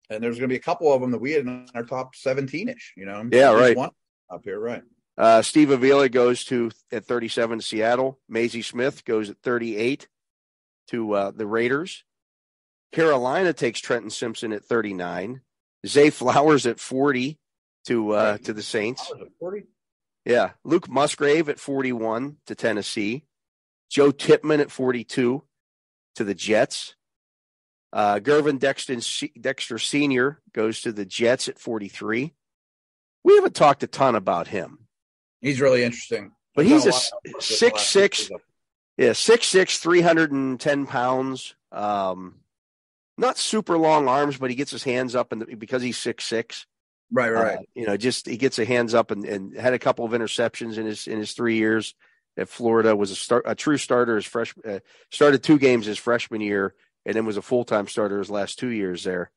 And 0.10 0.22
there's 0.22 0.36
going 0.36 0.50
to 0.50 0.54
be 0.54 0.58
a 0.58 0.62
couple 0.62 0.92
of 0.92 1.02
them 1.02 1.12
that 1.12 1.22
we 1.22 1.32
had 1.32 1.46
in 1.46 1.66
our 1.74 1.84
top 1.84 2.14
17 2.16 2.70
ish. 2.70 2.94
You 2.98 3.06
know, 3.06 3.28
yeah, 3.32 3.54
right. 3.54 3.76
One 3.76 3.92
up 4.30 4.42
here, 4.44 4.60
right? 4.60 4.84
Uh, 5.18 5.42
Steve 5.42 5.70
Avila 5.70 6.10
goes 6.10 6.44
to 6.46 6.72
at 6.92 7.06
37 7.06 7.60
to 7.60 7.66
Seattle. 7.66 8.20
Mazi 8.30 8.64
Smith 8.64 9.06
goes 9.06 9.30
at 9.30 9.38
38 9.44 10.08
to 10.90 11.14
uh, 11.14 11.32
the 11.32 11.48
Raiders. 11.48 12.04
Carolina 12.94 13.54
takes 13.54 13.80
Trenton 13.80 14.10
Simpson 14.10 14.54
at 14.54 14.64
39. 14.64 15.42
Zay 15.86 16.10
Flowers 16.10 16.66
at 16.66 16.80
40 16.80 17.38
to 17.88 18.12
uh, 18.12 18.38
to 18.40 18.54
the 18.54 18.64
Saints. 18.64 19.12
40? 19.40 19.64
Yeah, 20.26 20.52
Luke 20.64 20.90
Musgrave 20.90 21.50
at 21.50 21.60
41 21.60 22.38
to 22.46 22.56
Tennessee. 22.56 23.26
Joe 23.90 24.12
Tippmann 24.12 24.62
at 24.62 24.72
42 24.72 25.44
to 26.16 26.24
the 26.24 26.34
Jets. 26.34 26.96
Uh, 27.92 28.20
Gervon 28.20 28.58
Dexter, 28.58 28.98
Dexter 29.40 29.78
Sr. 29.78 30.40
goes 30.54 30.82
to 30.82 30.92
the 30.92 31.06
Jets 31.06 31.48
at 31.48 31.60
43. 31.60 32.34
We 33.24 33.36
haven't 33.36 33.56
talked 33.56 33.84
a 33.84 33.88
ton 33.88 34.16
about 34.16 34.48
him. 34.48 34.88
He's 35.42 35.62
really 35.62 35.84
interesting. 35.84 36.32
But 36.56 36.66
he's 36.66 36.86
a 36.86 36.94
six 37.40 37.82
six, 37.82 38.30
yeah, 38.98 39.14
six 39.14 39.48
six, 39.48 39.80
three 39.80 40.02
hundred 40.02 40.32
and 40.32 40.60
ten 40.60 40.86
pounds. 40.86 41.56
Um, 41.72 42.36
not 43.18 43.38
super 43.38 43.78
long 43.78 44.08
arms, 44.08 44.38
but 44.38 44.50
he 44.50 44.56
gets 44.56 44.72
his 44.72 44.84
hands 44.84 45.16
up, 45.16 45.32
and 45.32 45.60
because 45.60 45.82
he's 45.82 45.98
six 45.98 46.24
six, 46.26 46.66
right, 47.12 47.30
right, 47.30 47.58
uh, 47.60 47.62
you 47.76 47.86
know, 47.86 47.98
just 47.98 48.28
he 48.28 48.38
gets 48.38 48.58
his 48.58 48.68
hands 48.68 48.94
up 48.94 49.12
and, 49.12 49.26
and 49.26 49.56
had 49.56 49.74
a 49.74 49.80
couple 49.80 50.06
of 50.06 50.12
interceptions 50.12 50.78
in 50.78 50.86
his 50.86 51.08
in 51.08 51.20
his 51.20 51.34
three 51.34 51.58
years 51.58 51.96
at 52.38 52.50
Florida. 52.50 52.96
Was 52.96 53.12
a 53.12 53.16
start 53.16 53.44
a 53.46 53.56
true 53.56 53.78
starter 53.78 54.16
his 54.16 54.26
fresh 54.26 54.54
Uh, 54.66 54.80
started 55.12 55.44
two 55.44 55.60
games 55.60 55.86
his 55.86 56.00
freshman 56.00 56.42
year, 56.42 56.74
and 57.06 57.16
then 57.16 57.26
was 57.26 57.38
a 57.38 57.42
full 57.42 57.64
time 57.64 57.88
starter 57.88 58.18
his 58.18 58.32
last 58.32 58.58
two 58.60 58.70
years 58.70 59.04
there. 59.04 59.32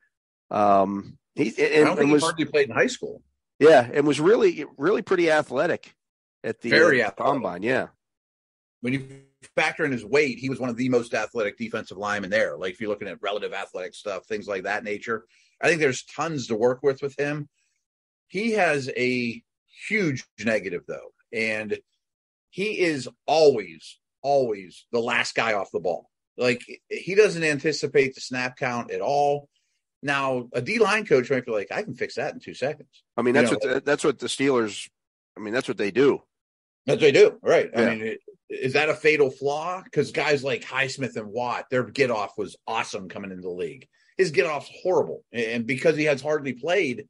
Um, 0.51 1.19
he 1.35 1.53
and, 1.59 1.85
I 1.85 1.87
don't 1.87 1.97
think 1.99 2.13
was, 2.13 2.23
he 2.23 2.27
hardly 2.27 2.45
played 2.47 2.69
in 2.71 2.75
high 2.75 2.87
school. 2.87 3.23
Yeah, 3.59 3.89
and 3.93 4.07
was 4.07 4.21
really 4.21 4.65
really 4.79 5.03
pretty 5.03 5.31
athletic 5.31 5.95
at 6.43 6.61
the 6.61 6.71
very 6.71 7.03
uh, 7.03 7.11
combine. 7.11 7.63
Yeah, 7.63 7.89
when 8.81 8.95
you 8.95 9.25
factor 9.55 9.85
in 9.85 9.93
his 9.93 10.05
weight, 10.05 10.39
he 10.39 10.49
was 10.49 10.61
one 10.61 10.71
of 10.71 10.77
the 10.77 10.89
most 10.89 11.15
athletic 11.15 11.57
defensive 11.57 11.99
linemen 11.99 12.31
there. 12.31 12.57
Like 12.57 12.73
if 12.75 12.81
you're 12.81 12.91
looking 12.91 13.09
at 13.09 13.23
relative 13.23 13.53
athletic 13.53 13.95
stuff, 13.95 14.27
things 14.27 14.49
like 14.49 14.65
that 14.65 14.85
nature, 14.85 15.25
I 15.61 15.69
think 15.69 15.81
there's 15.81 16.05
tons 16.05 16.49
to 16.49 16.57
work 16.57 16.81
with 16.83 17.03
with 17.03 17.19
him. 17.19 17.49
He 18.29 18.53
has 18.53 18.91
a 18.97 19.43
huge 19.89 20.25
negative 20.45 20.83
though, 20.87 21.13
and 21.33 21.79
he 22.51 22.81
is 22.81 23.09
always 23.27 23.99
always 24.23 24.87
the 24.91 25.01
last 25.01 25.35
guy 25.35 25.53
off 25.53 25.71
the 25.71 25.81
ball. 25.81 26.11
Like 26.37 26.63
he 26.89 27.15
doesn't 27.15 27.45
anticipate 27.45 28.15
the 28.15 28.21
snap 28.21 28.57
count 28.57 28.91
at 28.91 29.01
all. 29.01 29.49
Now, 30.03 30.49
a 30.53 30.61
D 30.61 30.79
line 30.79 31.07
coach 31.07 31.31
might 31.31 31.47
be 31.47 31.53
like, 31.53 31.73
I 31.73 31.83
can 31.83 31.95
fix 31.95 32.17
that 32.17 32.35
in 32.35 32.41
two 32.41 32.55
seconds. 32.55 33.03
I 33.17 33.23
mean, 33.23 33.35
that's 33.35 33.51
you 33.51 33.59
know, 33.63 33.75
what 33.75 33.75
the, 33.75 33.81
that's 33.81 34.05
what 34.05 34.19
the 34.19 34.27
Steelers. 34.27 34.89
I 35.37 35.41
mean, 35.41 35.55
that's 35.55 35.69
what 35.69 35.79
they 35.79 35.91
do. 35.91 36.23
That's 36.87 36.97
what 36.97 37.01
they 37.01 37.13
do, 37.13 37.39
right? 37.43 37.71
Yeah. 37.73 37.81
I 37.81 37.91
mean, 37.91 38.07
it, 38.07 38.21
is 38.49 38.75
that 38.75 38.89
a 38.89 38.95
fatal 38.95 39.31
flaw? 39.31 39.83
Because 39.83 40.13
guys 40.13 40.45
like 40.45 40.63
Highsmith 40.63 41.17
and 41.17 41.29
Watt, 41.29 41.67
their 41.71 41.85
get 41.85 42.11
off 42.11 42.39
was 42.39 42.57
awesome 42.67 43.09
coming 43.09 43.31
into 43.31 43.43
the 43.43 43.51
league. 43.51 43.89
His 44.17 44.31
get 44.31 44.47
off's 44.47 44.71
horrible, 44.83 45.25
and 45.33 45.67
because 45.67 45.97
he 45.97 46.05
has 46.05 46.23
hardly 46.23 46.55
played, 46.55 47.09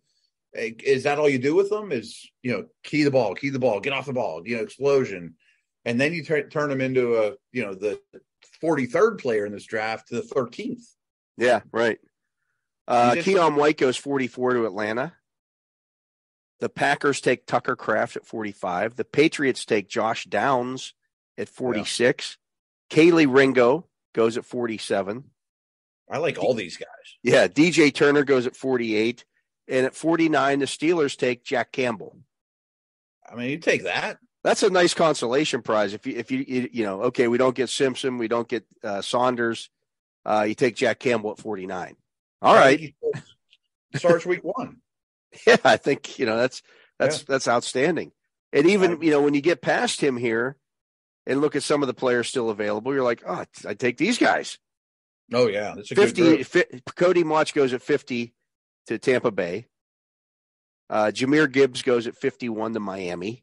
is 0.52 1.04
that 1.04 1.18
all 1.18 1.28
you 1.28 1.38
do 1.38 1.54
with 1.54 1.70
them? 1.70 1.92
Is 1.92 2.28
you 2.42 2.52
know, 2.52 2.66
key 2.82 3.04
the 3.04 3.10
ball, 3.10 3.34
key 3.34 3.50
the 3.50 3.58
ball, 3.58 3.80
get 3.80 3.92
off 3.92 4.06
the 4.06 4.12
ball, 4.12 4.42
you 4.44 4.56
know, 4.56 4.62
explosion, 4.62 5.34
and 5.84 6.00
then 6.00 6.12
you 6.12 6.24
t- 6.24 6.42
turn 6.50 6.70
him 6.70 6.80
into 6.80 7.16
a 7.16 7.34
you 7.52 7.64
know 7.64 7.74
the 7.74 8.00
43rd 8.62 9.20
player 9.20 9.46
in 9.46 9.52
this 9.52 9.64
draft 9.64 10.08
to 10.08 10.16
the 10.16 10.22
13th. 10.22 10.82
Yeah, 11.36 11.60
right. 11.70 11.98
Uh, 12.88 13.12
Keion 13.12 13.56
White 13.56 13.78
goes 13.78 13.96
44 13.96 14.54
to 14.54 14.66
Atlanta. 14.66 15.12
The 16.60 16.68
Packers 16.68 17.20
take 17.20 17.46
Tucker 17.46 17.76
Kraft 17.76 18.16
at 18.16 18.26
45. 18.26 18.96
The 18.96 19.04
Patriots 19.04 19.64
take 19.64 19.88
Josh 19.88 20.24
Downs 20.24 20.94
at 21.38 21.48
46. 21.48 22.38
Yeah. 22.90 22.96
Kelee 22.96 23.26
Ringo 23.26 23.86
goes 24.14 24.36
at 24.36 24.44
47. 24.44 25.24
I 26.10 26.18
like 26.18 26.38
all 26.38 26.54
these 26.54 26.76
guys. 26.76 26.86
Yeah. 27.22 27.48
DJ 27.48 27.92
Turner 27.92 28.24
goes 28.24 28.46
at 28.46 28.56
48. 28.56 29.24
And 29.68 29.86
at 29.86 29.96
49, 29.96 30.60
the 30.60 30.66
Steelers 30.66 31.16
take 31.16 31.44
Jack 31.44 31.72
Campbell. 31.72 32.16
I 33.28 33.34
mean, 33.34 33.50
you 33.50 33.58
take 33.58 33.82
that. 33.84 34.18
That's 34.44 34.62
a 34.62 34.70
nice 34.70 34.94
consolation 34.94 35.62
prize. 35.62 35.92
If 35.92 36.06
you, 36.06 36.16
if 36.16 36.30
you, 36.30 36.68
you 36.72 36.84
know, 36.84 37.02
okay, 37.04 37.26
we 37.26 37.36
don't 37.36 37.56
get 37.56 37.68
Simpson, 37.68 38.18
we 38.18 38.28
don't 38.28 38.48
get 38.48 38.64
uh, 38.84 39.02
Saunders. 39.02 39.70
Uh, 40.24 40.44
you 40.48 40.54
take 40.54 40.76
Jack 40.76 41.00
Campbell 41.00 41.32
at 41.32 41.38
49. 41.38 41.96
All 42.42 42.54
right. 42.54 42.94
Starts 43.96 44.24
week 44.24 44.44
one. 44.44 44.78
yeah, 45.46 45.56
I 45.64 45.76
think 45.76 46.18
you 46.18 46.26
know 46.26 46.36
that's 46.36 46.62
that's 46.98 47.18
yeah. 47.18 47.24
that's 47.28 47.48
outstanding. 47.48 48.12
And 48.52 48.66
even 48.66 49.02
you 49.02 49.10
know 49.10 49.20
when 49.20 49.34
you 49.34 49.40
get 49.40 49.62
past 49.62 50.00
him 50.00 50.16
here 50.16 50.56
and 51.26 51.40
look 51.40 51.56
at 51.56 51.62
some 51.62 51.82
of 51.82 51.86
the 51.86 51.94
players 51.94 52.28
still 52.28 52.50
available, 52.50 52.94
you're 52.94 53.02
like, 53.02 53.22
oh, 53.26 53.44
I 53.66 53.74
take 53.74 53.96
these 53.96 54.18
guys. 54.18 54.58
Oh 55.32 55.48
yeah, 55.48 55.74
that's 55.74 55.88
fifty. 55.88 56.44
Cody 56.94 57.24
Mauch 57.24 57.52
goes 57.52 57.72
at 57.72 57.82
fifty 57.82 58.34
to 58.86 58.98
Tampa 58.98 59.30
Bay. 59.30 59.66
Uh, 60.88 61.10
Jahmyr 61.12 61.50
Gibbs 61.50 61.82
goes 61.82 62.06
at 62.06 62.16
fifty-one 62.16 62.74
to 62.74 62.80
Miami. 62.80 63.42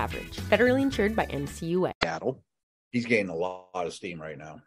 average. 0.01 0.37
Federally 0.37 0.81
insured 0.81 1.15
by 1.15 1.27
NCUA. 1.27 1.91
Seattle. 2.01 2.43
He's 2.89 3.05
gaining 3.05 3.29
a 3.29 3.35
lot 3.35 3.69
of 3.73 3.93
steam 3.93 4.19
right 4.19 4.37
now. 4.37 4.61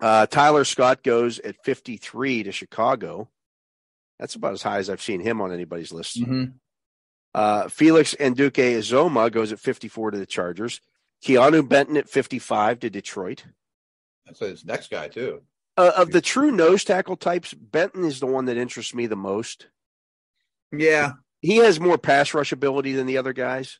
Uh, 0.00 0.26
Tyler 0.26 0.64
Scott 0.64 1.02
goes 1.02 1.38
at 1.40 1.56
53 1.64 2.44
to 2.44 2.52
Chicago. 2.52 3.28
That's 4.18 4.34
about 4.34 4.52
as 4.52 4.62
high 4.62 4.78
as 4.78 4.90
I've 4.90 5.02
seen 5.02 5.20
him 5.20 5.40
on 5.40 5.52
anybody's 5.52 5.90
list. 5.90 6.20
Mm-hmm. 6.20 6.52
Uh, 7.34 7.68
Felix 7.68 8.14
Anudike-Uzomah 8.20 9.32
goes 9.32 9.52
at 9.52 9.58
54 9.58 10.12
to 10.12 10.18
the 10.18 10.26
Chargers. 10.26 10.80
Keanu 11.24 11.68
Benton 11.68 11.96
at 11.96 12.08
55 12.08 12.80
to 12.80 12.90
Detroit. 12.90 13.44
That's 14.26 14.40
his 14.40 14.64
next 14.64 14.90
guy, 14.90 15.08
too. 15.08 15.42
Uh, 15.76 15.92
of 15.96 16.10
the 16.10 16.20
true 16.20 16.50
nose 16.50 16.84
tackle 16.84 17.16
types, 17.16 17.54
Benton 17.54 18.04
is 18.04 18.20
the 18.20 18.26
one 18.26 18.44
that 18.46 18.56
interests 18.56 18.94
me 18.94 19.06
the 19.06 19.16
most. 19.16 19.68
Yeah. 20.72 21.12
He 21.40 21.56
has 21.56 21.80
more 21.80 21.98
pass 21.98 22.34
rush 22.34 22.52
ability 22.52 22.92
than 22.92 23.06
the 23.06 23.18
other 23.18 23.32
guys. 23.32 23.78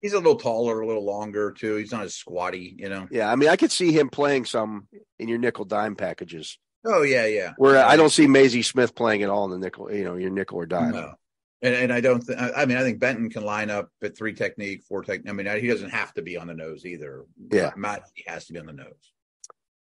He's 0.00 0.12
a 0.12 0.18
little 0.18 0.36
taller, 0.36 0.80
a 0.80 0.86
little 0.86 1.04
longer 1.04 1.50
too. 1.50 1.76
He's 1.76 1.92
not 1.92 2.04
as 2.04 2.14
squatty, 2.14 2.76
you 2.78 2.88
know. 2.88 3.08
Yeah, 3.10 3.30
I 3.30 3.36
mean, 3.36 3.48
I 3.48 3.56
could 3.56 3.72
see 3.72 3.92
him 3.92 4.08
playing 4.08 4.44
some 4.44 4.86
in 5.18 5.28
your 5.28 5.38
nickel 5.38 5.64
dime 5.64 5.96
packages. 5.96 6.58
Oh 6.84 7.02
yeah, 7.02 7.26
yeah. 7.26 7.54
Where 7.56 7.74
yeah. 7.74 7.86
I 7.86 7.96
don't 7.96 8.10
see 8.10 8.26
Mazi 8.26 8.64
Smith 8.64 8.94
playing 8.94 9.22
at 9.22 9.30
all 9.30 9.44
in 9.46 9.50
the 9.50 9.58
nickel, 9.58 9.92
you 9.92 10.04
know, 10.04 10.14
your 10.14 10.30
nickel 10.30 10.58
or 10.58 10.66
dime. 10.66 10.92
No. 10.92 11.14
And, 11.60 11.74
and 11.74 11.92
I 11.92 12.00
don't. 12.00 12.24
Th- 12.24 12.38
I 12.38 12.66
mean, 12.66 12.76
I 12.76 12.82
think 12.82 13.00
Benton 13.00 13.30
can 13.30 13.44
line 13.44 13.68
up 13.68 13.90
at 14.00 14.16
three 14.16 14.32
technique, 14.32 14.84
four 14.84 15.02
technique. 15.02 15.28
I 15.28 15.32
mean, 15.32 15.60
he 15.60 15.66
doesn't 15.66 15.90
have 15.90 16.14
to 16.14 16.22
be 16.22 16.36
on 16.36 16.46
the 16.46 16.54
nose 16.54 16.86
either. 16.86 17.24
Yeah, 17.50 17.72
Matt, 17.76 18.04
he 18.14 18.22
has 18.28 18.46
to 18.46 18.52
be 18.52 18.60
on 18.60 18.66
the 18.66 18.72
nose. 18.72 19.12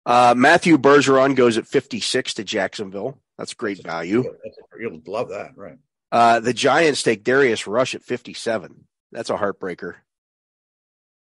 Uh, 0.06 0.34
Matthew 0.36 0.78
Bergeron 0.78 1.34
goes 1.34 1.58
at 1.58 1.66
56 1.66 2.34
to 2.34 2.44
Jacksonville. 2.44 3.18
That's 3.36 3.54
great 3.54 3.78
That's 3.78 3.86
value. 3.86 4.24
You'll 4.78 5.02
love 5.06 5.30
that, 5.30 5.50
right? 5.56 5.78
Uh, 6.12 6.38
the 6.38 6.54
Giants 6.54 7.02
take 7.02 7.24
Darius 7.24 7.66
Rush 7.66 7.94
at 7.94 8.04
57. 8.04 8.86
That's 9.10 9.30
a 9.30 9.36
heartbreaker. 9.36 9.96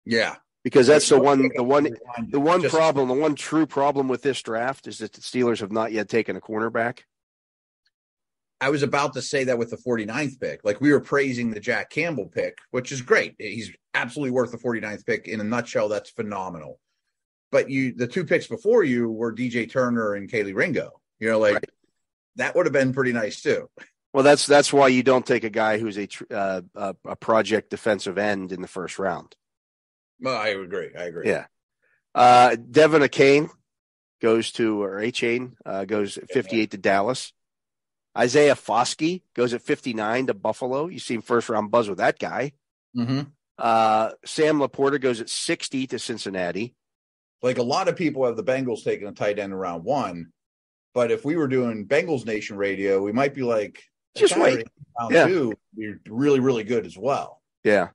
Yeah. 0.06 0.36
Because 0.64 0.88
that's 0.88 1.10
the 1.10 1.20
one, 1.20 1.52
the 1.56 1.64
one, 1.64 1.90
the 2.30 2.40
one 2.40 2.62
Just, 2.62 2.74
problem, 2.74 3.10
the 3.10 3.14
one 3.14 3.36
true 3.36 3.66
problem 3.66 4.08
with 4.08 4.22
this 4.22 4.42
draft 4.42 4.88
is 4.88 5.00
that 5.00 5.12
the 5.12 5.20
Steelers 5.20 5.60
have 5.60 5.74
not 5.74 5.92
yet 5.92 6.08
taken 6.08 6.38
a 6.38 6.42
cornerback. 6.42 7.00
I 8.62 8.70
was 8.70 8.82
about 8.82 9.14
to 9.16 9.22
say 9.22 9.44
that 9.44 9.58
with 9.58 9.72
the 9.72 9.78
49th 9.78 10.40
pick. 10.40 10.62
Like 10.64 10.80
we 10.80 10.94
were 10.94 11.02
praising 11.02 11.52
the 11.52 11.60
Jack 11.60 11.90
Campbell 11.90 12.28
pick, 12.28 12.60
which 12.72 12.94
is 12.94 13.02
great. 13.02 13.36
He's 13.38 13.74
absolutely 13.94 14.32
worth 14.32 14.52
the 14.52 14.58
49th 14.58 15.06
pick. 15.06 15.28
In 15.28 15.42
a 15.42 15.44
nutshell, 15.44 15.90
that's 15.90 16.10
phenomenal. 16.12 16.80
But 17.52 17.70
you, 17.70 17.94
the 17.94 18.08
two 18.08 18.24
picks 18.24 18.48
before 18.48 18.86
you 18.86 19.12
were 19.12 19.36
DJ 19.36 19.70
Turner 19.70 20.14
and 20.14 20.32
Kelee 20.32 20.56
Ringo. 20.56 21.02
You 21.20 21.32
know, 21.32 21.40
like 21.40 21.56
right. 21.56 21.70
that 22.38 22.56
would 22.56 22.66
have 22.66 22.74
been 22.74 22.94
pretty 22.94 23.12
nice 23.12 23.42
too. 23.42 23.70
Well, 24.14 24.24
that's 24.24 24.46
that's 24.46 24.72
why 24.72 24.88
you 24.88 25.04
don't 25.04 25.26
take 25.26 25.44
a 25.44 25.50
guy 25.50 25.78
who's 25.78 25.98
a 25.98 26.08
uh, 26.32 26.94
a 27.04 27.16
project 27.18 27.70
defensive 27.70 28.18
end 28.18 28.54
in 28.54 28.62
the 28.62 28.68
first 28.68 28.98
round. 28.98 29.36
Well, 30.24 30.38
I 30.38 30.48
agree. 30.50 30.90
I 30.98 31.04
agree. 31.04 31.28
Yeah. 31.28 31.46
Uh, 32.16 32.56
De'Von 32.56 33.06
Achane 33.06 33.50
goes 34.22 34.52
to, 34.54 34.82
or 34.82 35.02
Achane 35.02 35.54
uh, 35.66 35.86
goes 35.86 36.18
at 36.18 36.32
58 36.32 36.72
to 36.72 36.78
Dallas. 36.78 37.34
Isaiah 38.18 38.56
Foskey 38.56 39.24
goes 39.36 39.54
at 39.54 39.62
59 39.62 40.28
to 40.28 40.34
Buffalo. 40.34 40.88
You 40.88 41.00
seen 41.00 41.22
first 41.22 41.50
round 41.50 41.72
buzz 41.72 41.90
with 41.90 41.98
that 41.98 42.20
guy. 42.20 42.54
Mm-hmm. 42.96 43.22
Uh, 43.58 44.12
Sam 44.26 44.60
Laporta 44.60 45.02
goes 45.02 45.20
at 45.20 45.30
60 45.30 45.88
to 45.88 46.00
Cincinnati. 46.00 46.74
Like 47.42 47.58
a 47.58 47.64
lot 47.64 47.90
of 47.90 47.98
people 47.98 48.26
have 48.26 48.38
the 48.38 48.44
Bengals 48.44 48.84
taking 48.84 49.08
a 49.08 49.12
tight 49.12 49.40
end 49.40 49.52
in 49.52 49.60
round 49.60 49.84
one, 49.84 50.32
but 50.94 51.12
if 51.12 51.26
we 51.26 51.36
were 51.36 51.48
doing 51.48 51.88
Bengals 51.88 52.26
Nation 52.26 52.56
radio, 52.56 53.02
we 53.02 53.12
might 53.12 53.34
be 53.34 53.44
like, 53.44 53.84
just 54.16 54.38
wait. 54.38 54.66
Round 55.00 55.14
yeah. 55.14 55.28
two, 55.28 55.54
you're 55.76 56.00
really, 56.08 56.40
really 56.40 56.64
good 56.64 56.86
as 56.86 56.98
well. 56.98 57.42
Yeah. 57.64 57.90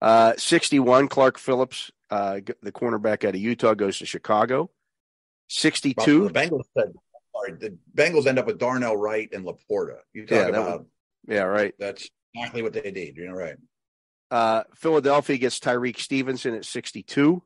Uh, 0.00 0.34
61, 0.36 1.08
Clark 1.08 1.38
Phillips, 1.38 1.90
uh, 2.10 2.40
the 2.62 2.72
cornerback 2.72 3.26
out 3.26 3.34
of 3.34 3.40
Utah, 3.40 3.74
goes 3.74 3.98
to 3.98 4.06
Chicago. 4.06 4.70
62. 5.48 6.20
Well, 6.20 6.28
the 6.28 6.34
Bengals 6.34 6.64
said, 6.76 6.92
sorry, 7.32 7.52
the 7.58 7.76
Bengals 7.94 8.26
end 8.26 8.38
up 8.38 8.46
with 8.46 8.58
Darnell 8.58 8.96
Wright 8.96 9.28
and 9.32 9.44
Laporta. 9.44 9.98
You 10.12 10.26
talk 10.26 10.38
yeah, 10.38 10.46
about. 10.48 10.78
Would, 10.80 11.34
yeah, 11.34 11.42
right. 11.42 11.74
That's 11.78 12.08
exactly 12.34 12.62
what 12.62 12.72
they 12.72 12.90
did. 12.90 13.16
You 13.16 13.28
know, 13.28 13.34
right. 13.34 13.56
Uh, 14.30 14.64
Philadelphia 14.74 15.38
gets 15.38 15.60
Tyrique 15.60 16.00
Stevenson 16.00 16.54
at 16.54 16.64
62, 16.64 17.42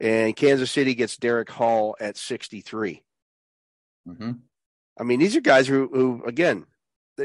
and 0.00 0.34
Kansas 0.34 0.70
City 0.70 0.94
gets 0.94 1.16
Derick 1.18 1.50
Hall 1.50 1.94
at 2.00 2.16
63. 2.16 3.02
Mm-hmm. 4.08 4.32
I 4.98 5.02
mean, 5.02 5.20
these 5.20 5.36
are 5.36 5.40
guys 5.40 5.66
who, 5.66 5.88
who, 5.92 6.24
again, 6.24 6.66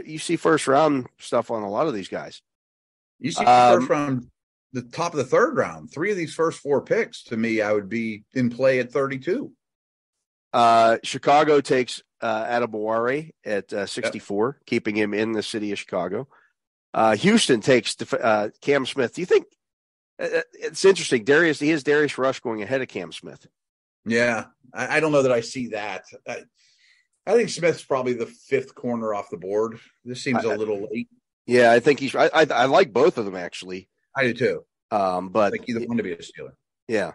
you 0.06 0.20
see 0.20 0.36
first 0.36 0.68
round 0.68 1.08
stuff 1.20 1.52
on 1.52 1.64
a 1.64 1.70
lot 1.70 1.88
of 1.88 1.94
these 1.94 2.10
guys. 2.10 2.42
You 3.20 3.32
see 3.32 3.46
um, 3.46 3.80
first 3.80 3.90
round, 3.90 4.28
the 4.76 4.82
top 4.82 5.14
of 5.14 5.18
the 5.18 5.24
third 5.24 5.56
round. 5.56 5.90
Three 5.90 6.12
of 6.12 6.18
these 6.18 6.34
first 6.34 6.60
four 6.60 6.82
picks, 6.82 7.24
to 7.24 7.38
me, 7.38 7.62
I 7.62 7.72
would 7.72 7.88
be 7.88 8.26
in 8.34 8.50
play 8.50 8.80
at 8.80 8.92
32. 8.92 9.52
Uh, 10.52 10.98
Chicago 11.02 11.62
takes 11.62 12.04
uh, 12.22 12.46
at 13.46 13.74
uh, 13.74 13.86
64, 13.86 14.48
yep. 14.48 14.66
keeping 14.66 14.96
him 14.96 15.14
in 15.14 15.32
the 15.32 15.42
city 15.42 15.72
of 15.72 15.80
Chicago. 15.80 16.28
Uh, 16.94 17.16
Houston 17.16 17.62
takes 17.62 17.96
uh, 18.14 18.50
Cam 18.62 18.86
Smith. 18.86 19.16
Do 19.16 19.22
you 19.22 19.26
think 19.26 19.46
uh, 20.22 20.28
uh, 20.38 20.42
it's 20.54 20.84
interesting? 20.84 21.24
Darius, 21.24 21.60
he 21.60 21.70
has 21.70 21.84
Darius 21.84 22.18
Rush 22.18 22.42
going 22.42 22.62
ahead 22.62 22.82
of 22.82 22.90
Cam 22.90 23.14
Smith. 23.14 23.48
Yeah, 24.06 24.46
I, 24.74 24.98
I 24.98 25.00
don't 25.00 25.14
know 25.14 25.24
that 25.24 25.32
I 25.32 25.42
see 25.42 25.70
that. 25.70 26.04
I, 26.28 26.44
I, 27.26 27.34
think 27.34 27.50
Smith's 27.50 27.84
probably 27.84 28.14
the 28.14 28.26
fifth 28.26 28.76
corner 28.76 29.14
off 29.14 29.30
the 29.30 29.38
board. 29.38 29.80
This 30.04 30.22
seems 30.22 30.44
a 30.44 30.56
little 30.56 30.88
late. 30.92 31.08
Yeah, 31.46 31.72
I 31.72 31.80
think 31.80 32.00
he's. 32.00 32.16
I, 32.16 32.30
I, 32.34 32.48
I 32.50 32.66
like 32.66 32.92
both 32.92 33.18
of 33.18 33.26
them 33.26 33.36
actually. 33.36 33.90
I 34.16 34.24
do 34.24 34.34
too. 34.34 34.66
Um, 34.92 35.30
but 35.30 35.48
I 35.48 35.50
think 35.52 35.70
either 35.70 35.86
one 35.86 35.98
to 35.98 36.04
be 36.04 36.14
a 36.14 36.18
Steeler. 36.18 36.54
Yeah. 36.88 37.14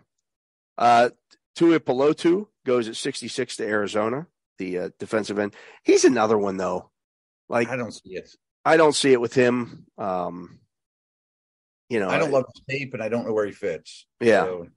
Uh, 0.76 1.10
Tuipulotu 1.56 2.46
goes 2.64 2.88
at 2.88 2.96
66 2.96 3.56
to 3.56 3.66
Arizona, 3.66 4.26
the 4.58 4.78
uh, 4.78 4.90
defensive 4.98 5.38
end. 5.38 5.54
He's 5.84 6.04
another 6.04 6.38
one 6.38 6.56
though. 6.56 6.90
Like 7.48 7.68
I 7.68 7.76
don't 7.76 7.92
see 7.92 8.10
it. 8.10 8.30
I 8.64 8.76
don't 8.76 8.94
see 8.94 9.12
it 9.12 9.20
with 9.20 9.34
him. 9.34 9.86
Um, 9.98 10.60
you 11.88 11.98
know, 11.98 12.08
I 12.08 12.18
don't 12.18 12.30
love 12.30 12.44
his 12.54 12.62
tape, 12.68 12.94
and 12.94 13.02
I 13.02 13.08
don't 13.08 13.26
know 13.26 13.32
where 13.32 13.46
he 13.46 13.52
fits. 13.52 14.06
Yeah. 14.20 14.44
So. 14.44 14.68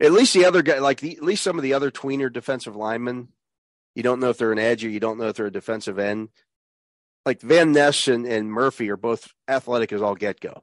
At 0.00 0.12
least 0.12 0.34
the 0.34 0.44
other 0.44 0.62
guy, 0.62 0.78
like 0.78 1.00
the, 1.00 1.16
at 1.16 1.22
least 1.22 1.42
some 1.42 1.56
of 1.56 1.62
the 1.62 1.72
other 1.72 1.90
tweener 1.90 2.32
defensive 2.32 2.76
linemen, 2.76 3.28
you 3.94 4.02
don't 4.02 4.20
know 4.20 4.30
if 4.30 4.38
they're 4.38 4.52
an 4.52 4.58
edge 4.58 4.84
or 4.84 4.88
you 4.88 5.00
don't 5.00 5.18
know 5.18 5.28
if 5.28 5.36
they're 5.36 5.46
a 5.46 5.52
defensive 5.52 5.98
end. 5.98 6.28
Like 7.26 7.40
Van 7.40 7.72
Ness 7.72 8.06
and, 8.06 8.26
and 8.26 8.52
Murphy 8.52 8.90
are 8.90 8.96
both 8.96 9.28
athletic 9.48 9.92
as 9.92 10.02
all 10.02 10.14
get 10.14 10.38
go. 10.38 10.62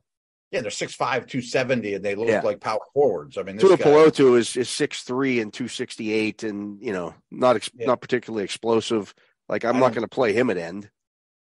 Yeah, 0.56 0.62
they're 0.62 0.72
6'5", 0.72 0.98
270, 0.98 1.96
and 1.96 2.06
they 2.06 2.16
look 2.16 2.30
yeah. 2.30 2.42
like 2.42 2.62
power 2.62 2.80
forwards. 2.94 3.38
I 3.38 3.44
mean, 3.44 3.58
Tuipulotu 3.58 4.38
is 4.38 4.56
is 4.56 4.70
six 4.70 5.04
three 5.04 5.42
and 5.42 5.54
two 5.54 5.68
sixty 5.68 6.14
eight, 6.14 6.44
and 6.44 6.82
you 6.82 6.94
know, 6.94 7.14
not 7.30 7.58
ex- 7.58 7.70
yeah. 7.76 7.88
not 7.88 8.00
particularly 8.00 8.46
explosive. 8.46 9.14
Like 9.50 9.66
I'm 9.66 9.80
not 9.80 9.94
going 9.94 10.04
to 10.04 10.08
play 10.08 10.32
him 10.32 10.50
at 10.50 10.58
end. 10.58 10.90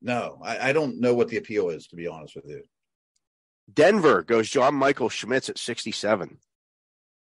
No, 0.01 0.39
I, 0.41 0.69
I, 0.69 0.74
don't 0.74 1.00
know 1.00 1.13
what 1.13 1.29
the 1.29 1.38
appeal 1.38 1.69
is, 1.69 1.88
to 1.88 1.95
be 1.95 2.07
honest 2.07 2.36
with 2.36 2.45
you. 2.45 2.63
Denver 3.74 4.22
goes 4.22 4.50
John 4.50 4.75
Michael 4.75 5.10
Schmitz 5.10 5.50
at 5.50 5.57
67. 5.57 6.38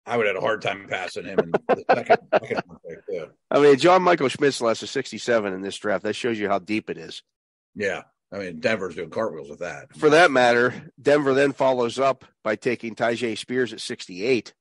I 0.07 0.17
would 0.17 0.27
have 0.27 0.37
had 0.37 0.43
a 0.43 0.45
hard 0.45 0.63
time 0.63 0.87
passing 0.89 1.25
him 1.25 1.39
in 1.41 1.51
the 1.51 1.85
second, 1.91 2.19
second 2.33 2.63
yeah. 3.09 3.25
I 3.51 3.61
mean, 3.61 3.77
John 3.79 4.03
Michael 4.03 4.29
Schmitz 4.29 4.61
last 4.61 4.83
a 4.83 4.87
67 4.87 5.53
in 5.53 5.61
this 5.61 5.77
draft. 5.77 6.05
That 6.05 6.15
shows 6.15 6.39
you 6.39 6.49
how 6.49 6.59
deep 6.59 6.91
it 6.91 6.99
is. 6.99 7.23
Yeah. 7.75 8.03
I 8.35 8.39
mean, 8.39 8.59
Denver's 8.59 8.97
doing 8.97 9.11
cartwheels 9.11 9.49
with 9.49 9.61
that. 9.61 9.97
For 9.97 10.11
that 10.11 10.33
matter, 10.33 10.91
Denver 11.01 11.35
then 11.35 11.53
follows 11.53 12.01
up 12.01 12.25
by 12.43 12.57
taking 12.57 12.97
Tyjae 12.97 13.39
Spears 13.39 13.73
at 13.73 13.81
68. 13.81 14.53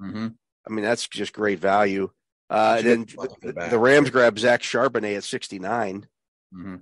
Mm-hmm. 0.00 0.28
I 0.68 0.72
mean, 0.72 0.84
that's 0.84 1.08
just 1.08 1.32
great 1.32 1.58
value. 1.58 2.10
Uh, 2.48 2.76
and 2.78 2.86
then 2.86 3.06
the, 3.42 3.68
the, 3.70 3.78
Rams 3.78 4.10
grab 4.10 4.38
Zach 4.38 4.62
Charbonnet 4.62 5.16
at 5.16 5.24
69. 5.24 6.06
Mm-hmm. 6.54 6.76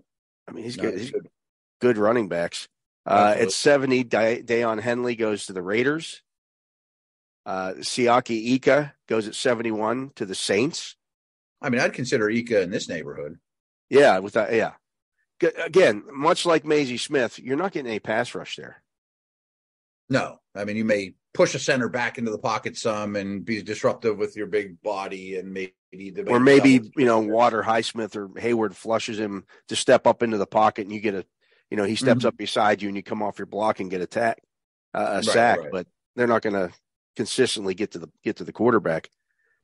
I 0.46 0.52
mean, 0.52 0.64
he's 0.64 0.76
no, 0.76 0.82
good. 0.82 0.98
He's 0.98 1.10
good. 1.10 1.28
good 1.80 1.96
running 1.96 2.28
backs. 2.28 2.68
Uh, 3.06 3.34
at 3.38 3.50
70, 3.50 4.04
Daiyan 4.04 4.80
Henley 4.80 5.16
goes 5.16 5.46
to 5.46 5.54
the 5.54 5.62
Raiders. 5.62 6.22
Uh, 7.46 7.74
Siaki 7.78 8.52
Ika 8.52 8.94
goes 9.08 9.28
at 9.28 9.34
71 9.34 10.12
to 10.16 10.26
the 10.26 10.34
Saints. 10.34 10.96
I 11.62 11.70
mean, 11.70 11.80
I'd 11.80 11.94
consider 11.94 12.28
Ika 12.28 12.60
in 12.60 12.70
this 12.70 12.88
neighborhood. 12.88 13.38
Yeah, 13.88 14.18
with 14.18 14.34
that, 14.34 14.52
yeah. 14.52 14.72
Again, 15.44 16.04
much 16.12 16.46
like 16.46 16.64
Mazi 16.64 16.98
Smith, 16.98 17.38
you're 17.38 17.56
not 17.56 17.72
getting 17.72 17.90
any 17.90 18.00
pass 18.00 18.34
rush 18.34 18.56
there. 18.56 18.82
No, 20.08 20.38
I 20.54 20.64
mean, 20.64 20.76
you 20.76 20.84
may 20.84 21.14
push 21.32 21.54
a 21.54 21.58
center 21.58 21.88
back 21.88 22.18
into 22.18 22.30
the 22.30 22.38
pocket 22.38 22.76
some 22.76 23.16
and 23.16 23.44
be 23.44 23.60
disruptive 23.62 24.16
with 24.16 24.36
your 24.36 24.46
big 24.46 24.80
body 24.82 25.36
and 25.36 25.52
maybe 25.52 25.74
the 25.92 26.24
or 26.28 26.38
maybe 26.38 26.92
you 26.96 27.04
know 27.04 27.20
Water 27.20 27.62
Highsmith 27.62 28.14
or 28.14 28.28
Heyward 28.28 28.74
flushes 28.74 29.18
him 29.18 29.44
to 29.68 29.76
step 29.76 30.06
up 30.06 30.22
into 30.22 30.38
the 30.38 30.46
pocket 30.46 30.82
and 30.82 30.92
you 30.92 31.00
get 31.00 31.14
a 31.14 31.24
you 31.70 31.76
know 31.76 31.84
he 31.84 31.96
steps 31.96 32.20
mm-hmm. 32.20 32.28
up 32.28 32.36
beside 32.36 32.82
you 32.82 32.88
and 32.88 32.96
you 32.96 33.02
come 33.02 33.22
off 33.22 33.38
your 33.38 33.46
block 33.46 33.80
and 33.80 33.90
get 33.90 34.00
attack 34.00 34.38
uh, 34.94 34.98
a 34.98 35.14
right, 35.16 35.24
sack, 35.24 35.58
right. 35.58 35.72
but 35.72 35.86
they're 36.14 36.26
not 36.26 36.42
going 36.42 36.54
to 36.54 36.72
consistently 37.16 37.74
get 37.74 37.92
to 37.92 37.98
the 37.98 38.08
get 38.22 38.36
to 38.36 38.44
the 38.44 38.52
quarterback. 38.52 39.10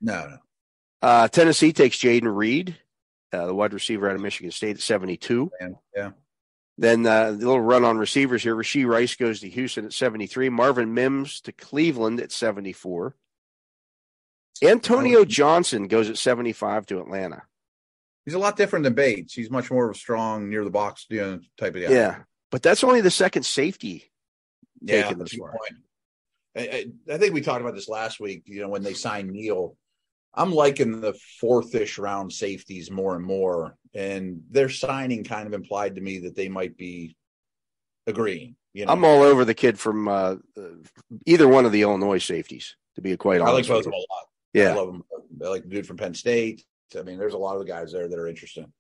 No, 0.01 0.29
no. 0.29 0.39
Uh, 1.03 1.29
Tennessee 1.29 1.73
takes 1.73 1.97
Jayden 1.97 2.35
Reed, 2.35 2.77
uh, 3.33 3.47
the 3.47 3.55
wide 3.55 3.73
receiver 3.73 4.09
out 4.09 4.17
of 4.17 4.23
Michigan 4.23 4.51
State 4.51 4.77
at 4.77 4.83
seventy 4.83 5.17
two. 5.17 5.51
Yeah. 5.61 5.69
yeah. 5.95 6.11
Then 6.79 7.05
uh, 7.05 7.33
the 7.33 7.37
little 7.37 7.61
run 7.61 7.85
on 7.85 7.99
receivers 7.99 8.43
here. 8.43 8.57
Rashee 8.57 8.87
Rice 8.87 9.15
goes 9.15 9.41
to 9.41 9.51
Houston 9.51 9.85
at 9.85 9.93
73. 9.93 10.49
Marvin 10.49 10.95
Mims 10.95 11.43
to 11.43 11.53
Cleveland 11.53 12.21
at 12.21 12.33
74. 12.33 13.15
Antonio 14.63 15.27
Johnson 15.27 15.89
goes 15.89 16.09
at 16.09 16.17
75 16.17 16.87
to 16.87 17.01
Atlanta. 17.01 17.43
He's 18.25 18.35
a 18.35 18.39
lot 18.39 18.57
different 18.57 18.85
than 18.85 18.95
Bates. 18.95 19.35
He's 19.35 19.51
much 19.51 19.71
more 19.71 19.91
of 19.91 19.95
a 19.95 19.99
strong, 19.99 20.49
near 20.49 20.65
the 20.65 20.71
box 20.71 21.07
you 21.11 21.21
know, 21.21 21.41
type 21.59 21.75
of 21.75 21.83
guy. 21.83 21.91
Yeah, 21.91 22.19
but 22.51 22.63
that's 22.63 22.85
only 22.85 23.01
the 23.01 23.11
second 23.11 23.45
safety. 23.45 24.11
Yeah, 24.81 25.13
that's 25.13 25.37
point. 25.37 25.53
I, 26.57 26.87
I, 27.11 27.19
think 27.19 27.35
we 27.35 27.43
talked 27.43 27.61
about 27.61 27.75
this 27.75 27.89
last 27.89 28.21
week. 28.21 28.43
You 28.47 28.63
know, 28.63 28.69
when 28.69 28.83
they 28.83 28.95
signed 28.95 29.31
Neal, 29.31 29.77
I'm 30.35 30.53
liking 30.53 31.01
the 31.01 31.15
fourth-ish 31.41 31.99
round 31.99 32.33
safeties 32.33 32.91
more 32.91 33.17
and 33.17 33.25
more, 33.25 33.77
and 33.95 34.43
their 34.51 34.69
signing 34.69 35.25
kind 35.25 35.47
of 35.47 35.55
implied 35.55 35.97
to 35.97 36.01
me 36.01 36.21
that 36.21 36.37
they 36.37 36.49
might 36.49 36.77
be 36.77 37.17
agreeing. 38.07 38.57
You 38.73 38.87
know? 38.87 38.93
I'm 38.93 39.05
all 39.05 39.23
over 39.23 39.45
the 39.45 39.55
kid 39.55 39.79
from 39.79 40.07
uh, 40.07 40.37
either 41.27 41.49
one 41.49 41.67
of 41.67 41.73
the 41.73 41.83
Illinois 41.83 42.19
safeties. 42.19 42.77
To 42.97 43.03
be 43.03 43.17
quite 43.17 43.41
honest, 43.41 43.53
I 43.53 43.55
like 43.55 43.67
both 43.67 43.79
of 43.79 43.85
them 43.85 43.93
a 43.95 43.97
lot. 43.97 44.27
Yeah, 44.53 44.71
I 44.71 44.75
love 44.75 44.87
them. 44.89 45.05
I 45.45 45.49
like 45.49 45.63
the 45.63 45.69
dude 45.69 45.87
from 45.87 45.97
Penn 45.97 46.15
State. 46.15 46.65
I 46.99 47.03
mean, 47.03 47.19
there's 47.19 47.35
a 47.35 47.39
lot 47.39 47.55
of 47.55 47.61
the 47.61 47.71
guys 47.71 47.93
there 47.93 48.09
that 48.09 48.19
are 48.19 48.27
interesting. 48.27 48.73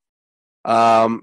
Um, 0.65 1.23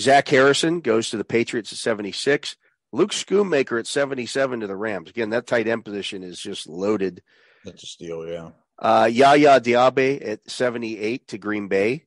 Zach 0.00 0.28
Harrison 0.28 0.80
goes 0.80 1.10
to 1.10 1.16
the 1.16 1.24
Patriots 1.24 1.72
at 1.72 1.78
76. 1.78 2.56
Luke 2.92 3.12
Schoonmaker 3.12 3.78
at 3.78 3.86
77 3.86 4.60
to 4.60 4.66
the 4.66 4.76
Rams. 4.76 5.10
Again, 5.10 5.30
that 5.30 5.46
tight 5.46 5.66
end 5.66 5.84
position 5.84 6.22
is 6.22 6.38
just 6.38 6.68
loaded. 6.68 7.22
That's 7.64 7.82
a 7.82 7.86
steal, 7.86 8.26
yeah. 8.26 8.50
Uh, 8.78 9.08
Yaya 9.10 9.60
Diaby 9.60 10.26
at 10.26 10.50
78 10.50 11.28
to 11.28 11.38
Green 11.38 11.68
Bay. 11.68 12.04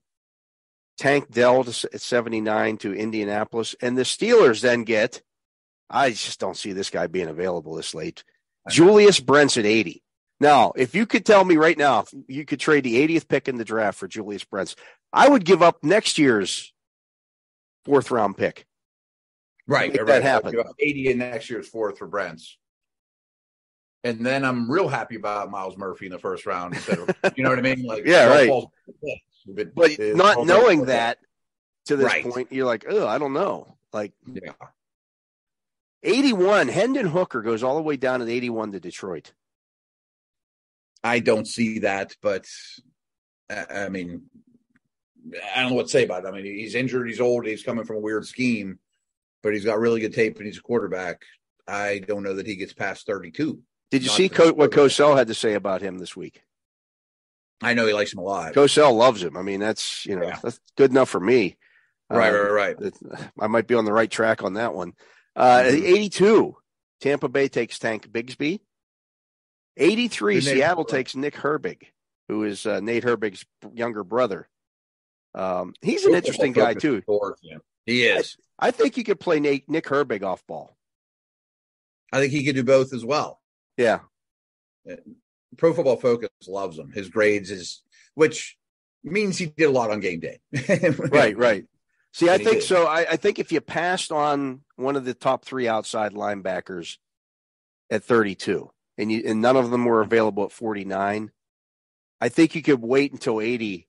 Tank 0.98 1.32
Dell 1.32 1.62
at 1.62 2.02
79 2.02 2.78
to 2.78 2.94
Indianapolis. 2.94 3.76
And 3.82 3.98
the 3.98 4.04
Steelers 4.04 4.62
then 4.62 4.84
get, 4.84 5.22
I 5.90 6.10
just 6.10 6.40
don't 6.40 6.58
see 6.58 6.74
this 6.74 6.90
guy 6.90 7.08
being 7.08 7.30
available 7.30 7.76
this 7.76 7.96
late. 7.96 8.24
Julius 8.70 9.20
Brents 9.20 9.58
at 9.58 9.66
80. 9.66 10.04
Now, 10.42 10.74
if 10.76 10.96
you 10.96 11.06
could 11.06 11.26
tell 11.26 11.44
me 11.44 11.58
right 11.58 11.78
now, 11.78 12.06
you 12.28 12.46
could 12.46 12.60
trade 12.60 12.84
the 12.84 13.08
80th 13.08 13.28
pick 13.28 13.48
in 13.48 13.58
the 13.58 13.66
draft 13.66 13.98
for 13.98 14.08
Julius 14.08 14.44
Brents, 14.44 14.76
I 15.12 15.28
would 15.28 15.44
give 15.44 15.64
up 15.64 15.84
next 15.84 16.18
year's 16.18 16.74
fourth 17.86 18.12
round 18.12 18.38
pick. 18.38 18.66
Right. 19.68 19.92
Make 19.92 20.02
right. 20.02 20.08
That 20.08 20.24
happen. 20.24 20.56
80 20.80 21.12
in 21.12 21.18
next 21.20 21.50
year's 21.50 21.68
fourth 21.68 21.98
for 21.98 22.08
Brents. 22.08 22.58
And 24.04 24.26
then 24.26 24.46
I'm 24.46 24.72
real 24.72 24.88
happy 24.88 25.16
about 25.16 25.52
Myles 25.52 25.78
Murphy 25.78 26.06
in 26.06 26.12
the 26.12 26.20
first 26.20 26.46
round 26.46 26.76
of, 26.76 27.16
you 27.36 27.44
know 27.44 27.50
what 27.50 27.60
I 27.60 27.62
mean? 27.62 27.84
Like, 27.84 28.04
yeah, 28.06 28.28
right. 28.28 28.50
But, 29.46 29.76
but 29.76 30.00
not 30.00 30.46
knowing 30.46 30.86
that 30.86 31.18
to 31.86 31.98
this 31.98 32.06
right. 32.06 32.24
point, 32.24 32.52
you're 32.52 32.66
like, 32.66 32.86
oh, 32.88 33.08
I 33.08 33.18
don't 33.18 33.34
know. 33.34 33.76
Like, 33.92 34.14
yeah. 34.26 34.54
81, 36.04 36.70
Hendon 36.70 37.08
Hooker 37.08 37.42
goes 37.42 37.62
all 37.62 37.76
the 37.76 37.82
way 37.82 37.98
down 37.98 38.22
at 38.22 38.30
81 38.30 38.72
to 38.72 38.80
Detroit. 38.80 39.34
I 41.04 41.20
don't 41.20 41.48
see 41.48 41.80
that, 41.80 42.16
but 42.22 42.46
I 43.50 43.90
mean, 43.90 44.24
I 45.56 45.62
don't 45.62 45.72
know 45.72 45.76
what 45.76 45.88
to 45.88 45.92
say 45.92 46.06
about 46.06 46.24
it. 46.24 46.28
I 46.28 46.32
mean, 46.32 46.46
he's 46.46 46.76
injured, 46.76 47.08
he's 47.08 47.22
old, 47.22 47.46
he's 47.46 47.64
coming 47.64 47.86
from 47.86 47.98
a 47.98 48.02
weird 48.02 48.26
scheme, 48.26 48.80
but 49.44 49.54
he's 49.54 49.66
got 49.66 49.80
really 49.80 50.02
good 50.02 50.14
tape 50.14 50.38
and 50.38 50.46
he's 50.46 50.58
a 50.58 50.62
quarterback. 50.62 51.24
I 51.68 52.00
don't 52.00 52.24
know 52.24 52.36
that 52.36 52.48
he 52.48 52.56
gets 52.56 52.74
past 52.74 53.06
32. 53.06 53.60
Did 53.92 54.04
you 54.04 54.10
see 54.10 54.30
Co- 54.30 54.54
what 54.54 54.72
Cosell 54.72 55.18
had 55.18 55.28
to 55.28 55.34
say 55.34 55.54
about 55.54 55.82
him 55.82 55.98
this 55.98 56.16
week? 56.16 56.44
I 57.62 57.74
know 57.74 57.86
he 57.88 57.94
likes 57.94 58.14
him 58.14 58.20
a 58.20 58.24
lot. 58.24 58.54
Cosell 58.54 58.96
loves 58.96 59.22
him. 59.22 59.36
I 59.36 59.42
mean, 59.42 59.60
that's 59.60 60.06
you 60.06 60.16
know 60.16 60.28
yeah. 60.28 60.40
that's 60.42 60.60
good 60.78 60.92
enough 60.92 61.10
for 61.10 61.20
me. 61.20 61.58
Right, 62.10 62.34
uh, 62.34 62.52
right, 62.52 62.80
right. 62.80 62.94
I 63.40 63.48
might 63.48 63.68
be 63.68 63.76
on 63.76 63.86
the 63.86 63.94
right 63.94 64.10
track 64.10 64.44
on 64.44 64.54
that 64.54 64.74
one. 64.74 64.94
Uh, 65.36 65.62
mm-hmm. 65.62 65.86
82, 65.86 66.56
Tampa 67.02 67.30
Bay 67.30 67.48
takes 67.48 67.78
Tank 67.78 68.10
Bigsby. 68.12 68.62
83, 69.78 70.42
Seattle 70.42 70.86
takes 70.86 71.16
Nick 71.16 71.36
Herbig, 71.36 71.84
who 72.28 72.44
is 72.44 72.66
uh, 72.66 72.80
Nate 72.80 73.04
Herbig's 73.04 73.46
younger 73.74 74.04
brother. 74.04 74.50
Um, 75.36 75.74
he's 75.82 76.06
an 76.06 76.16
interesting 76.16 76.52
guy 76.52 76.74
too. 76.74 77.04
He 77.86 78.04
is. 78.04 78.36
I, 78.58 78.68
I, 78.68 78.72
think 78.72 78.98
you 78.98 79.04
could 79.04 79.20
play 79.20 79.40
Nate, 79.40 79.70
Nick 79.70 79.86
Herbig 79.86 80.24
off 80.24 80.46
ball. 80.48 80.76
I 82.12 82.20
think 82.20 82.34
he 82.34 82.44
could 82.44 82.56
do 82.56 82.64
both 82.64 82.94
as 82.94 83.06
well. 83.06 83.40
Yeah. 83.80 84.00
Pro 85.58 85.74
Football 85.74 85.96
Focus 85.96 86.30
loves 86.48 86.78
him. 86.78 86.92
His 86.92 87.10
grades 87.10 87.50
is, 87.50 87.82
which 88.14 88.58
means 89.04 89.38
he 89.38 89.46
did 89.46 89.66
a 89.66 89.72
lot 89.72 89.90
on 89.90 90.02
game 90.02 90.20
day. 90.20 90.40
right, 91.12 91.38
right. 91.38 91.66
See, 92.14 92.30
I 92.30 92.38
think 92.40 92.62
so. 92.62 92.86
I, 92.88 93.12
I, 93.12 93.16
think 93.16 93.40
if 93.40 93.52
you 93.52 93.62
passed 93.62 94.12
on 94.12 94.62
one 94.76 94.96
of 94.96 95.06
the 95.06 95.14
top 95.14 95.46
three 95.46 95.68
outside 95.68 96.14
linebackers 96.14 96.98
at 97.90 98.04
32, 98.04 98.70
and 98.98 99.12
you 99.12 99.22
and 99.26 99.42
none 99.42 99.56
of 99.56 99.70
them 99.70 99.86
were 99.86 100.02
available 100.02 100.44
at 100.44 100.52
49, 100.52 101.32
I 102.20 102.30
think 102.30 102.56
you 102.56 102.62
could 102.62 102.82
wait 102.82 103.14
until 103.14 103.40
80 103.40 103.88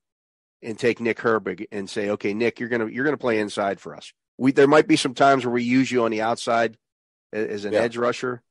and 0.62 0.79
take 0.79 1.00
Nick 1.00 1.18
Herbig 1.18 1.66
and 1.72 1.88
say, 1.88 2.11
okay, 2.11 2.35
Nick, 2.35 2.61
you're 2.61 2.68
gonna 2.68 2.88
you're 2.88 3.05
gonna 3.05 3.16
play 3.16 3.40
inside 3.40 3.81
for 3.81 3.96
us. 3.96 4.12
We 4.38 4.53
there 4.53 4.68
might 4.68 4.87
be 4.87 4.96
some 4.96 5.14
times 5.14 5.44
where 5.44 5.53
we 5.53 5.64
use 5.64 5.90
you 5.90 6.05
on 6.05 6.11
the 6.11 6.22
outside 6.22 6.76
as, 7.33 7.46
as 7.46 7.64
an 7.64 7.72
yeah. 7.72 7.81
edge 7.81 7.96
rusher, 7.96 8.42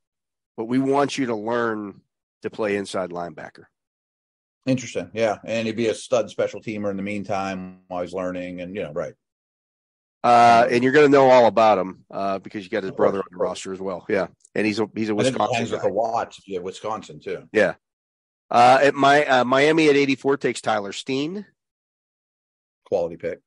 but 0.60 0.66
we 0.66 0.78
want 0.78 1.18
you 1.18 1.28
to 1.28 1.36
learn 1.36 2.02
to 2.42 2.50
play 2.50 2.76
inside 2.76 3.12
linebacker. 3.12 3.64
Interesting. 4.66 5.10
Yeah. 5.14 5.38
And 5.46 5.66
he'd 5.66 5.78
be 5.78 5.88
a 5.88 5.96
stud 5.96 6.30
special 6.30 6.60
teamer 6.60 6.92
in 6.92 6.98
the 6.98 7.02
meantime 7.02 7.80
while 7.88 8.02
he's 8.02 8.12
learning 8.12 8.60
and 8.60 8.76
you 8.76 8.84
know, 8.84 8.92
right. 8.92 9.14
Uh, 10.22 10.68
and 10.70 10.84
you're 10.84 10.92
going 10.92 11.06
to 11.06 11.12
know 11.12 11.30
all 11.30 11.46
about 11.46 11.78
him 11.78 12.04
uh, 12.12 12.40
because 12.40 12.66
you 12.66 12.70
got 12.70 12.84
his 12.84 12.92
brother 12.92 13.20
on 13.20 13.26
the 13.32 13.38
roster 13.38 13.72
as 13.72 13.80
well. 13.80 14.06
Yeah, 14.10 14.28
and 14.54 14.68
he's 14.68 14.82
a 14.82 14.90
he's 14.94 15.08
a 15.08 15.16
Wisconsin. 15.16 15.72
With 15.72 15.86
a 15.86 15.90
watch, 15.90 16.42
yeah, 16.46 16.60
Wisconsin 16.60 17.22
too. 17.22 17.48
Yeah. 17.54 17.76
Uh, 18.52 18.80
at 18.82 18.96
my 18.96 19.24
uh, 19.26 19.46
Miami 19.46 19.88
at 19.88 19.96
84 19.96 20.36
takes 20.36 20.60
Tyler 20.60 20.92
Steen. 20.92 21.46
Quality 22.84 23.16
pick. 23.16 23.40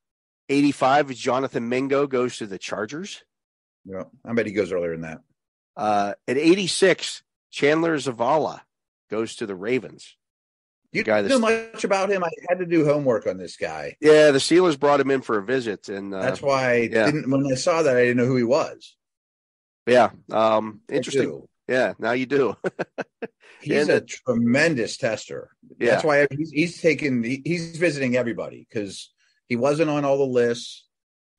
85 0.48 1.10
is 1.10 1.18
Jonathan 1.18 1.68
Mingo 1.68 2.06
goes 2.06 2.38
to 2.38 2.46
the 2.46 2.56
Chargers. 2.56 3.22
Yeah, 3.84 4.04
I 4.24 4.32
bet 4.32 4.46
he 4.46 4.52
goes 4.52 4.72
earlier 4.72 4.92
than 4.92 5.02
that. 5.02 5.20
Uh, 5.76 6.14
at 6.28 6.36
86, 6.36 7.22
Chandler 7.50 7.96
Zavala 7.96 8.60
goes 9.10 9.36
to 9.36 9.46
the 9.46 9.54
Ravens. 9.54 10.16
You 10.92 11.04
guy 11.04 11.22
know 11.22 11.38
much 11.38 11.84
about 11.84 12.10
him. 12.10 12.22
I 12.22 12.30
had 12.50 12.58
to 12.58 12.66
do 12.66 12.84
homework 12.84 13.26
on 13.26 13.38
this 13.38 13.56
guy. 13.56 13.96
Yeah, 14.00 14.30
the 14.30 14.38
Steelers 14.38 14.78
brought 14.78 15.00
him 15.00 15.10
in 15.10 15.22
for 15.22 15.38
a 15.38 15.42
visit, 15.42 15.88
and 15.88 16.14
uh, 16.14 16.20
that's 16.20 16.42
why 16.42 16.70
I 16.70 16.74
yeah. 16.92 17.06
didn't. 17.06 17.30
When 17.30 17.50
I 17.50 17.54
saw 17.54 17.82
that, 17.82 17.96
I 17.96 18.02
didn't 18.02 18.18
know 18.18 18.26
who 18.26 18.36
he 18.36 18.44
was. 18.44 18.94
Yeah, 19.86 20.10
um, 20.30 20.82
interesting. 20.90 21.46
Yeah, 21.66 21.94
now 21.98 22.12
you 22.12 22.26
do. 22.26 22.56
he's 23.62 23.88
and, 23.88 23.90
a 23.90 24.00
tremendous 24.02 24.98
tester. 24.98 25.50
Yeah. 25.78 25.92
That's 25.92 26.04
why 26.04 26.26
he's, 26.30 26.50
he's 26.50 26.80
taking. 26.82 27.22
He's 27.22 27.74
visiting 27.78 28.14
everybody 28.16 28.66
because 28.68 29.10
he 29.48 29.56
wasn't 29.56 29.88
on 29.88 30.04
all 30.04 30.18
the 30.18 30.24
lists, 30.24 30.84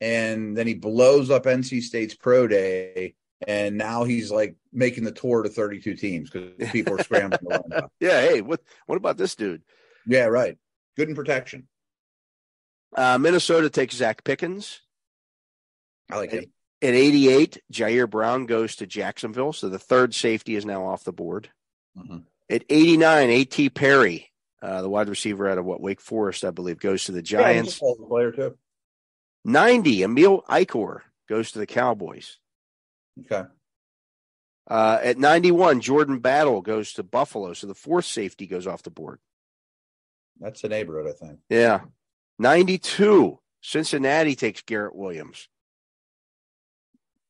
and 0.02 0.58
then 0.58 0.66
he 0.66 0.74
blows 0.74 1.30
up 1.30 1.44
NC 1.44 1.84
State's 1.84 2.16
pro 2.16 2.48
day, 2.48 3.14
and 3.48 3.78
now 3.78 4.04
he's 4.04 4.32
like 4.32 4.56
making 4.72 5.04
the 5.04 5.12
tour 5.12 5.44
to 5.44 5.50
32 5.50 5.96
teams 5.96 6.30
because 6.30 6.52
people 6.72 6.96
are 6.96 7.04
scrambling. 7.04 7.60
yeah. 8.00 8.22
Hey, 8.22 8.42
what 8.42 8.62
what 8.86 8.98
about 8.98 9.18
this 9.18 9.36
dude? 9.36 9.62
Yeah, 10.06 10.26
right. 10.26 10.58
Good 10.96 11.10
in 11.10 11.16
protection. 11.16 11.68
Uh, 12.96 13.18
Minnesota 13.18 13.70
takes 13.70 13.96
Zacch 13.96 14.24
Pickens. 14.24 14.82
I 16.12 16.18
like 16.18 16.34
it. 16.34 16.50
At 16.82 16.94
88, 16.94 17.62
Ji'Ayir 17.72 18.10
Brown 18.10 18.46
goes 18.46 18.76
to 18.76 18.86
Jacksonville. 18.86 19.54
So 19.54 19.70
the 19.70 19.80
third 19.80 20.14
safety 20.14 20.56
is 20.56 20.66
now 20.66 20.86
off 20.86 21.06
the 21.06 21.14
board. 21.14 21.50
Mm-hmm. 21.98 22.18
At 22.50 22.66
89, 22.70 23.30
A.T. 23.30 23.70
Perry, 23.70 24.32
uh, 24.62 24.82
the 24.82 24.90
wide 24.90 25.08
receiver 25.08 25.48
out 25.48 25.58
of 25.58 25.66
what 25.66 25.82
Wake 25.82 26.02
Forest, 26.02 26.44
I 26.44 26.52
believe, 26.52 26.80
goes 26.80 27.06
to 27.06 27.14
the 27.14 27.22
Giants. 27.22 27.80
Yeah, 27.82 28.06
player 28.08 28.32
too. 28.32 28.58
90, 29.46 30.04
Emil 30.04 30.44
Ekiyor 30.50 31.00
goes 31.30 31.52
to 31.54 31.60
the 31.60 31.66
Cowboys. 31.66 32.38
Okay. 33.20 33.44
Uh, 34.68 35.00
at 35.04 35.18
91, 35.18 35.82
Jordan 35.82 36.20
Battle 36.20 36.62
goes 36.62 36.94
to 36.94 37.04
Buffalo. 37.04 37.54
So 37.54 37.68
the 37.68 37.76
fourth 37.76 38.06
safety 38.06 38.48
goes 38.48 38.66
off 38.66 38.84
the 38.84 38.90
board. 38.90 39.20
That's 40.40 40.62
the 40.62 40.70
neighborhood, 40.70 41.14
I 41.14 41.26
think. 41.26 41.40
Yeah. 41.50 41.82
92, 42.40 43.40
Cincinnati 43.62 44.36
takes 44.36 44.62
Garrett 44.62 44.96
Williams. 44.96 45.48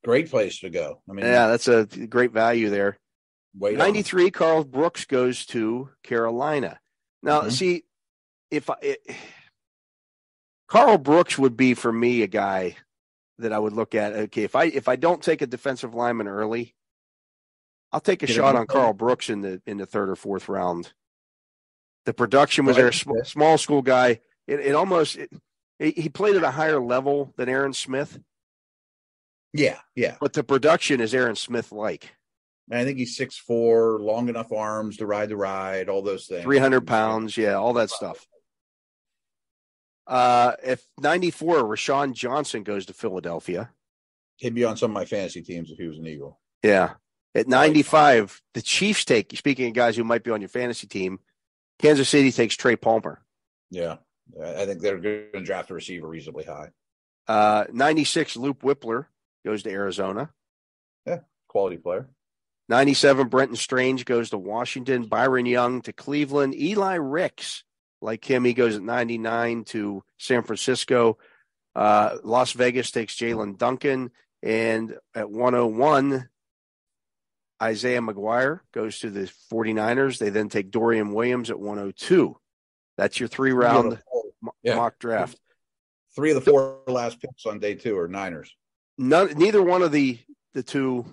Great 0.03 0.29
place 0.29 0.59
to 0.59 0.69
go. 0.69 1.01
I 1.09 1.13
mean, 1.13 1.25
yeah, 1.25 1.47
that's 1.47 1.67
a 1.67 1.85
great 1.85 2.31
value 2.31 2.69
there. 2.69 2.99
93, 3.55 4.25
on. 4.25 4.31
Karl 4.31 4.63
Brooks 4.63 5.05
goes 5.05 5.45
to 5.47 5.89
Carolina. 6.03 6.79
Now, 7.21 7.41
mm-hmm. 7.41 7.49
see, 7.49 7.83
if 8.51 8.69
I, 8.69 8.75
it, 8.81 8.99
Karl 10.67 10.97
Brooks 10.97 11.37
would 11.37 11.55
be 11.55 11.73
for 11.73 11.91
me 11.91 12.21
a 12.21 12.27
guy 12.27 12.75
that 13.39 13.53
I 13.53 13.59
would 13.59 13.73
look 13.73 13.95
at. 13.95 14.13
Okay, 14.13 14.43
if 14.43 14.55
I 14.55 14.65
if 14.65 14.87
I 14.87 14.95
don't 14.95 15.21
take 15.21 15.41
a 15.41 15.47
defensive 15.47 15.93
lineman 15.93 16.27
early, 16.27 16.75
I'll 17.91 17.99
take 17.99 18.23
a 18.23 18.27
Get 18.27 18.35
shot 18.35 18.55
on 18.55 18.67
Karl 18.67 18.93
Brooks 18.93 19.29
in 19.29 19.41
the 19.41 19.61
in 19.65 19.77
the 19.77 19.85
third 19.85 20.09
or 20.09 20.15
fourth 20.15 20.49
round. 20.49 20.93
The 22.05 22.13
production 22.13 22.65
was 22.65 22.75
there. 22.75 22.91
Small, 22.91 23.23
small 23.23 23.57
school 23.57 23.81
guy. 23.81 24.19
It, 24.47 24.59
it 24.59 24.75
almost 24.75 25.17
it, 25.17 25.31
he 25.79 26.09
played 26.09 26.35
at 26.35 26.43
a 26.43 26.51
higher 26.51 26.79
level 26.79 27.33
than 27.37 27.49
Aaron 27.49 27.73
Smith. 27.73 28.19
Yeah, 29.53 29.79
yeah. 29.95 30.17
But 30.19 30.33
the 30.33 30.43
production 30.43 30.99
is 30.99 31.13
Aaron 31.13 31.35
Smith 31.35 31.71
like. 31.71 32.11
I 32.71 32.83
think 32.85 32.97
he's 32.97 33.15
six 33.15 33.37
four, 33.37 33.99
long 33.99 34.29
enough 34.29 34.51
arms 34.51 34.97
to 34.97 35.05
ride 35.05 35.29
the 35.29 35.37
ride, 35.37 35.89
all 35.89 36.01
those 36.01 36.27
things. 36.27 36.43
Three 36.43 36.57
hundred 36.57 36.87
pounds, 36.87 37.37
yeah, 37.37 37.53
all 37.53 37.73
that 37.73 37.89
stuff. 37.89 38.25
Uh, 40.05 40.53
if 40.63 40.85
94, 40.99 41.63
Roschon 41.63 42.13
Johnson 42.13 42.63
goes 42.63 42.85
to 42.87 42.93
Philadelphia. 42.93 43.71
He'd 44.37 44.55
be 44.55 44.65
on 44.65 44.77
some 44.77 44.91
of 44.91 44.95
my 44.95 45.05
fantasy 45.05 45.41
teams 45.41 45.71
if 45.71 45.77
he 45.77 45.87
was 45.87 45.97
an 45.97 46.07
Eagle. 46.07 46.39
Yeah. 46.63 46.93
At 47.35 47.47
95, 47.47 48.41
the 48.53 48.61
Chiefs 48.61 49.05
take, 49.05 49.35
speaking 49.35 49.67
of 49.67 49.73
guys 49.73 49.95
who 49.95 50.03
might 50.03 50.23
be 50.23 50.31
on 50.31 50.41
your 50.41 50.49
fantasy 50.49 50.87
team, 50.87 51.19
Kansas 51.79 52.09
City 52.09 52.31
takes 52.31 52.55
Trey 52.55 52.75
Palmer. 52.75 53.21
Yeah. 53.71 53.97
I 54.41 54.65
think 54.65 54.81
they're 54.81 54.99
going 54.99 55.31
to 55.33 55.41
draft 55.41 55.71
a 55.71 55.73
receiver 55.73 56.07
reasonably 56.07 56.43
high. 56.43 56.69
Uh, 57.27 57.65
96, 57.71 58.37
Luke 58.37 58.61
Wypler 58.61 59.05
goes 59.45 59.63
to 59.63 59.71
Arizona. 59.71 60.29
Yeah. 61.05 61.19
Quality 61.47 61.77
player. 61.77 62.09
97, 62.69 63.27
Brenton 63.27 63.55
Strange 63.55 64.05
goes 64.05 64.29
to 64.29 64.37
Washington. 64.37 65.05
Byron 65.05 65.45
Young 65.45 65.81
to 65.81 65.93
Cleveland. 65.93 66.55
Eli 66.55 66.95
Ricks 66.95 67.63
like 68.03 68.29
him. 68.29 68.43
He 68.43 68.53
goes 68.53 68.75
at 68.75 68.83
99 68.83 69.63
to 69.65 70.03
San 70.17 70.43
Francisco. 70.43 71.17
Uh, 71.75 72.17
Las 72.23 72.51
Vegas 72.51 72.91
takes 72.91 73.15
Jaelyn 73.15 73.57
Duncan. 73.57 74.11
And 74.43 74.97
at 75.15 75.31
101, 75.31 76.29
Isaiah 77.61 78.01
McGuire 78.01 78.59
goes 78.73 78.99
to 78.99 79.09
the 79.09 79.31
49ers. 79.51 80.17
They 80.17 80.29
then 80.29 80.49
take 80.49 80.69
Dorian 80.69 81.13
Williams 81.13 81.49
at 81.49 81.59
102. 81.59 82.37
That's 82.97 83.19
your 83.19 83.29
three 83.29 83.53
round 83.53 83.99
yeah. 84.61 84.75
mock 84.75 84.99
draft. 84.99 85.39
Three 86.15 86.31
of 86.31 86.35
the 86.43 86.51
four 86.51 86.81
last 86.87 87.19
picks 87.19 87.45
on 87.45 87.59
day 87.59 87.73
two 87.73 87.97
are 87.97 88.07
Niners. 88.07 88.55
None, 88.97 89.33
neither 89.35 89.63
one 89.63 89.81
of 89.81 89.91
the 89.91 90.19
the 90.53 90.61
two 90.61 91.05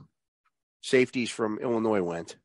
safeties 0.83 1.31
from 1.31 1.59
Illinois 1.59 2.03
went. 2.03 2.37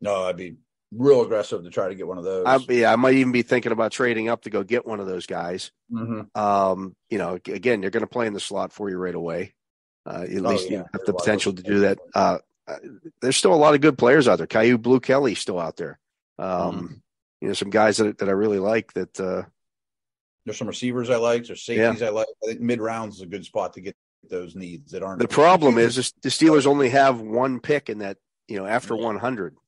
No, 0.00 0.24
I'd 0.24 0.36
be 0.36 0.56
real 0.96 1.22
aggressive 1.22 1.62
to 1.64 1.70
try 1.70 1.88
to 1.88 1.94
get 1.94 2.06
one 2.06 2.18
of 2.18 2.24
those. 2.24 2.44
I, 2.46 2.58
yeah, 2.72 2.92
I 2.92 2.96
might 2.96 3.14
even 3.14 3.32
be 3.32 3.42
thinking 3.42 3.72
about 3.72 3.92
trading 3.92 4.28
up 4.28 4.42
to 4.42 4.50
go 4.50 4.62
get 4.62 4.86
one 4.86 5.00
of 5.00 5.06
those 5.06 5.26
guys. 5.26 5.70
Mm-hmm. 5.92 6.38
Um, 6.38 6.94
you 7.10 7.18
know, 7.18 7.34
again, 7.34 7.80
they're 7.80 7.90
going 7.90 8.02
to 8.02 8.06
play 8.06 8.26
in 8.26 8.32
the 8.32 8.40
slot 8.40 8.72
for 8.72 8.88
you 8.90 8.96
right 8.96 9.14
away. 9.14 9.54
Uh, 10.06 10.26
at 10.28 10.38
oh, 10.38 10.50
least 10.50 10.70
yeah. 10.70 10.78
you 10.78 10.84
have 10.92 11.04
the 11.06 11.14
potential 11.14 11.52
to 11.52 11.62
do 11.62 11.80
that. 11.80 11.98
Uh, 12.14 12.38
uh, 12.66 12.76
there's 13.20 13.36
still 13.36 13.54
a 13.54 13.56
lot 13.56 13.74
of 13.74 13.80
good 13.80 13.98
players 13.98 14.28
out 14.28 14.36
there. 14.36 14.46
Kyu 14.46 14.78
Blue 14.78 15.00
Kelly 15.00 15.34
still 15.34 15.58
out 15.58 15.76
there. 15.76 15.98
Um, 16.38 16.48
mm-hmm. 16.48 16.94
You 17.40 17.48
know, 17.48 17.54
some 17.54 17.70
guys 17.70 17.98
that 17.98 18.18
that 18.18 18.28
I 18.28 18.32
really 18.32 18.58
like. 18.58 18.92
That 18.94 19.20
uh, 19.20 19.42
there's 20.44 20.58
some 20.58 20.68
receivers 20.68 21.10
I 21.10 21.16
like. 21.16 21.46
There's 21.46 21.62
safeties 21.62 22.00
yeah. 22.00 22.08
I 22.08 22.10
like. 22.10 22.26
I 22.42 22.48
think 22.48 22.60
mid 22.60 22.80
rounds 22.80 23.16
is 23.16 23.22
a 23.22 23.26
good 23.26 23.44
spot 23.44 23.74
to 23.74 23.80
get 23.80 23.96
those 24.28 24.54
needs 24.54 24.92
that 24.92 25.02
aren't. 25.02 25.20
The 25.20 25.28
problem 25.28 25.78
is 25.78 25.96
the 26.22 26.28
Steelers 26.28 26.66
only 26.66 26.90
have 26.90 27.20
one 27.20 27.60
pick 27.60 27.88
in 27.88 27.98
that. 27.98 28.18
You 28.46 28.58
know, 28.58 28.66
after 28.66 28.94
100 28.94 29.54
uh, 29.54 29.60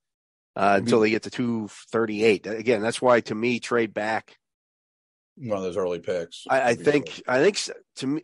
mm-hmm. 0.57 0.79
until 0.79 1.01
they 1.01 1.11
get 1.11 1.25
to 1.25 1.31
238. 1.31 2.47
Again, 2.47 2.83
that's 2.83 3.03
why 3.03 3.21
to 3.21 3.35
me, 3.35 3.61
trade 3.61 3.95
back. 3.95 4.37
One 5.37 5.59
of 5.59 5.65
those 5.65 5.77
early 5.77 6.01
picks. 6.01 6.45
I, 6.49 6.71
I 6.71 6.75
think, 6.75 7.23
I 7.29 7.43
think 7.43 7.59
to 7.97 8.07
me, 8.07 8.23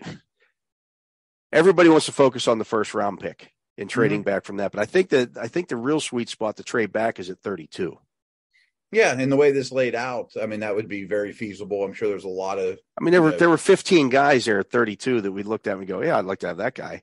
everybody 1.52 1.88
wants 1.88 2.06
to 2.06 2.12
focus 2.12 2.48
on 2.48 2.58
the 2.58 2.64
first 2.64 2.94
round 2.94 3.20
pick. 3.20 3.52
in 3.76 3.88
trading 3.88 4.20
mm-hmm. 4.20 4.30
back 4.30 4.44
from 4.44 4.58
that. 4.58 4.72
But 4.72 4.80
I 4.80 4.86
think 4.86 5.10
that 5.10 5.36
I 5.36 5.48
think 5.48 5.68
the 5.68 5.76
real 5.76 6.00
sweet 6.00 6.28
spot 6.28 6.56
to 6.56 6.62
trade 6.62 6.92
back 6.92 7.18
is 7.18 7.30
at 7.30 7.40
32. 7.40 7.98
Yeah, 8.90 9.18
and 9.18 9.32
the 9.32 9.36
way 9.36 9.52
this 9.52 9.72
laid 9.72 9.94
out, 9.94 10.32
I 10.40 10.44
mean, 10.44 10.60
that 10.60 10.76
would 10.76 10.86
be 10.86 11.04
very 11.04 11.32
feasible. 11.32 11.82
I'm 11.82 11.94
sure 11.94 12.08
there's 12.08 12.24
a 12.24 12.28
lot 12.28 12.58
of. 12.58 12.78
I 13.00 13.02
mean, 13.04 13.12
there 13.12 13.22
were 13.22 13.30
know, 13.30 13.38
there 13.38 13.48
were 13.48 13.56
15 13.56 14.10
guys 14.10 14.44
there 14.44 14.60
at 14.60 14.70
32 14.70 15.22
that 15.22 15.32
we 15.32 15.42
looked 15.42 15.66
at 15.66 15.78
and 15.78 15.86
go, 15.86 16.02
yeah, 16.02 16.18
I'd 16.18 16.26
like 16.26 16.40
to 16.40 16.48
have 16.48 16.58
that 16.58 16.74
guy. 16.74 17.02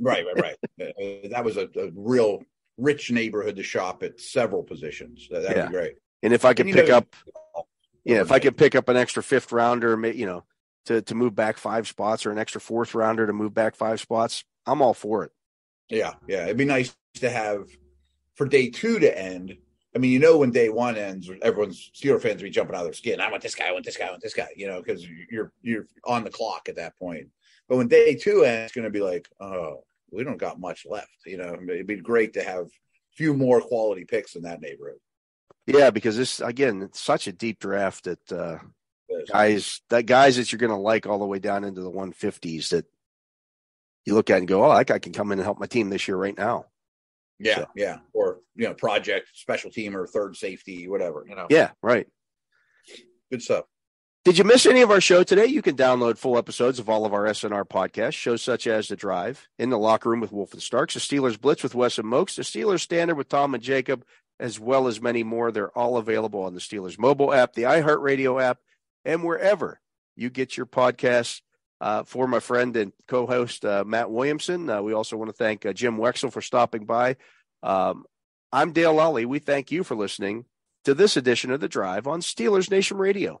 right, 0.00 0.24
right, 0.24 0.56
right. 0.78 1.28
That 1.30 1.44
was 1.44 1.58
a, 1.58 1.68
a, 1.76 1.90
real 1.94 2.42
rich 2.78 3.10
neighborhood 3.10 3.56
to 3.56 3.62
shop 3.62 4.02
at 4.02 4.20
several 4.20 4.62
positions. 4.62 5.28
That, 5.30 5.42
would 5.42 5.56
yeah. 5.56 5.66
be 5.66 5.72
great. 5.72 5.94
And 6.22 6.32
if 6.32 6.44
I 6.44 6.54
could 6.54 6.66
and, 6.66 6.74
pick 6.74 6.88
know, 6.88 6.98
up, 6.98 7.16
yeah, 8.04 8.20
if 8.20 8.32
I 8.32 8.38
could 8.38 8.56
pick 8.56 8.74
up 8.74 8.88
an 8.88 8.96
extra 8.96 9.22
fifth 9.22 9.52
rounder, 9.52 9.98
you 10.10 10.26
know, 10.26 10.44
to 10.86 11.02
to 11.02 11.14
move 11.14 11.34
back 11.34 11.56
five 11.56 11.86
spots, 11.86 12.26
or 12.26 12.32
an 12.32 12.38
extra 12.38 12.60
fourth 12.60 12.94
rounder 12.94 13.26
to 13.26 13.32
move 13.32 13.54
back 13.54 13.76
five 13.76 14.00
spots, 14.00 14.44
I'm 14.66 14.82
all 14.82 14.94
for 14.94 15.24
it. 15.24 15.32
Yeah, 15.88 16.14
yeah, 16.26 16.44
it'd 16.44 16.56
be 16.56 16.64
nice 16.64 16.94
to 17.16 17.30
have 17.30 17.68
for 18.34 18.46
day 18.46 18.70
two 18.70 18.98
to 18.98 19.18
end 19.18 19.56
I 19.94 19.98
mean, 19.98 20.10
you 20.10 20.18
know, 20.18 20.38
when 20.38 20.50
day 20.50 20.70
one 20.70 20.96
ends, 20.96 21.30
everyone's 21.42 21.90
Steeler 21.94 22.20
fans 22.20 22.36
will 22.36 22.48
be 22.48 22.50
jumping 22.50 22.74
out 22.74 22.80
of 22.80 22.86
their 22.86 22.94
skin. 22.94 23.20
I 23.20 23.30
want 23.30 23.42
this 23.42 23.54
guy, 23.54 23.68
I 23.68 23.72
want 23.72 23.84
this 23.84 23.96
guy, 23.96 24.06
I 24.06 24.10
want 24.10 24.22
this 24.22 24.34
guy, 24.34 24.48
you 24.56 24.66
know, 24.66 24.80
because 24.80 25.06
you're 25.30 25.52
you're 25.60 25.86
on 26.04 26.24
the 26.24 26.30
clock 26.30 26.68
at 26.68 26.76
that 26.76 26.96
point. 26.98 27.28
But 27.68 27.76
when 27.76 27.88
day 27.88 28.14
two 28.14 28.44
ends, 28.44 28.66
it's 28.66 28.74
going 28.74 28.84
to 28.84 28.90
be 28.90 29.00
like, 29.00 29.28
oh, 29.38 29.84
we 30.12 30.24
don't 30.24 30.38
got 30.38 30.60
much 30.60 30.86
left. 30.88 31.10
You 31.26 31.38
know, 31.38 31.54
it'd 31.54 31.86
be 31.86 31.96
great 31.96 32.34
to 32.34 32.42
have 32.42 32.66
a 32.66 33.16
few 33.16 33.34
more 33.34 33.60
quality 33.60 34.04
picks 34.04 34.36
in 34.36 34.42
that 34.42 34.60
neighborhood. 34.60 34.98
Yeah, 35.66 35.90
because 35.90 36.16
this 36.16 36.40
again, 36.40 36.82
it's 36.82 37.00
such 37.00 37.26
a 37.26 37.32
deep 37.32 37.60
draft 37.60 38.04
that 38.04 38.32
uh, 38.32 38.58
guys 39.30 39.80
that 39.90 40.06
guys 40.06 40.36
that 40.36 40.52
you're 40.52 40.58
going 40.58 40.70
to 40.70 40.76
like 40.76 41.06
all 41.06 41.18
the 41.18 41.26
way 41.26 41.38
down 41.38 41.64
into 41.64 41.80
the 41.80 41.90
150s 41.90 42.70
that 42.70 42.86
you 44.04 44.14
look 44.14 44.30
at 44.30 44.38
and 44.38 44.48
go, 44.48 44.64
oh, 44.64 44.76
that 44.76 44.86
guy 44.86 44.98
can 44.98 45.12
come 45.12 45.30
in 45.30 45.38
and 45.38 45.44
help 45.44 45.60
my 45.60 45.66
team 45.66 45.88
this 45.88 46.08
year 46.08 46.16
right 46.16 46.36
now. 46.36 46.66
Yeah, 47.38 47.56
so. 47.56 47.66
yeah, 47.74 47.98
or 48.12 48.40
you 48.54 48.68
know, 48.68 48.74
project, 48.74 49.28
special 49.34 49.70
team, 49.70 49.96
or 49.96 50.06
third 50.06 50.36
safety, 50.36 50.88
whatever. 50.88 51.24
You 51.28 51.34
know. 51.34 51.46
Yeah, 51.50 51.70
right. 51.82 52.06
Good 53.30 53.42
stuff. 53.42 53.64
Did 54.24 54.38
you 54.38 54.44
miss 54.44 54.66
any 54.66 54.82
of 54.82 54.90
our 54.92 55.00
show 55.00 55.24
today? 55.24 55.46
You 55.46 55.62
can 55.62 55.76
download 55.76 56.16
full 56.16 56.38
episodes 56.38 56.78
of 56.78 56.88
all 56.88 57.04
of 57.04 57.12
our 57.12 57.24
SNR 57.24 57.64
podcasts, 57.64 58.12
shows 58.14 58.40
such 58.40 58.68
as 58.68 58.86
The 58.86 58.94
Drive, 58.94 59.48
In 59.58 59.68
the 59.70 59.78
Locker 59.78 60.10
Room 60.10 60.20
with 60.20 60.30
Wolf 60.30 60.52
and 60.52 60.62
Starks, 60.62 60.94
The 60.94 61.00
Steelers 61.00 61.40
Blitz 61.40 61.64
with 61.64 61.74
Wes 61.74 61.98
and 61.98 62.06
Mokes, 62.06 62.36
The 62.36 62.42
Steelers 62.42 62.82
Standard 62.82 63.16
with 63.16 63.28
Tom 63.28 63.52
and 63.52 63.60
Jacob, 63.60 64.04
as 64.38 64.60
well 64.60 64.86
as 64.86 65.00
many 65.00 65.24
more. 65.24 65.50
They're 65.50 65.76
all 65.76 65.96
available 65.96 66.44
on 66.44 66.54
the 66.54 66.60
Steelers 66.60 67.00
mobile 67.00 67.34
app, 67.34 67.54
the 67.54 67.64
iHeartRadio 67.64 68.40
app, 68.40 68.58
and 69.04 69.24
wherever 69.24 69.80
you 70.14 70.30
get 70.30 70.56
your 70.56 70.66
podcasts. 70.66 71.40
Uh, 71.80 72.04
for 72.04 72.28
my 72.28 72.38
friend 72.38 72.76
and 72.76 72.92
co-host 73.08 73.64
uh, 73.64 73.82
Matt 73.84 74.08
Williamson, 74.08 74.70
uh, 74.70 74.80
we 74.80 74.92
also 74.92 75.16
want 75.16 75.30
to 75.30 75.36
thank 75.36 75.66
uh, 75.66 75.72
Jim 75.72 75.96
Wexell 75.96 76.32
for 76.32 76.40
stopping 76.40 76.84
by. 76.84 77.16
Um, 77.64 78.04
I'm 78.52 78.70
Dale 78.70 78.94
Lolley. 78.94 79.26
We 79.26 79.40
thank 79.40 79.72
you 79.72 79.82
for 79.82 79.96
listening 79.96 80.44
to 80.84 80.94
this 80.94 81.16
edition 81.16 81.50
of 81.50 81.58
The 81.58 81.66
Drive 81.66 82.06
on 82.06 82.20
Steelers 82.20 82.70
Nation 82.70 82.98
Radio. 82.98 83.40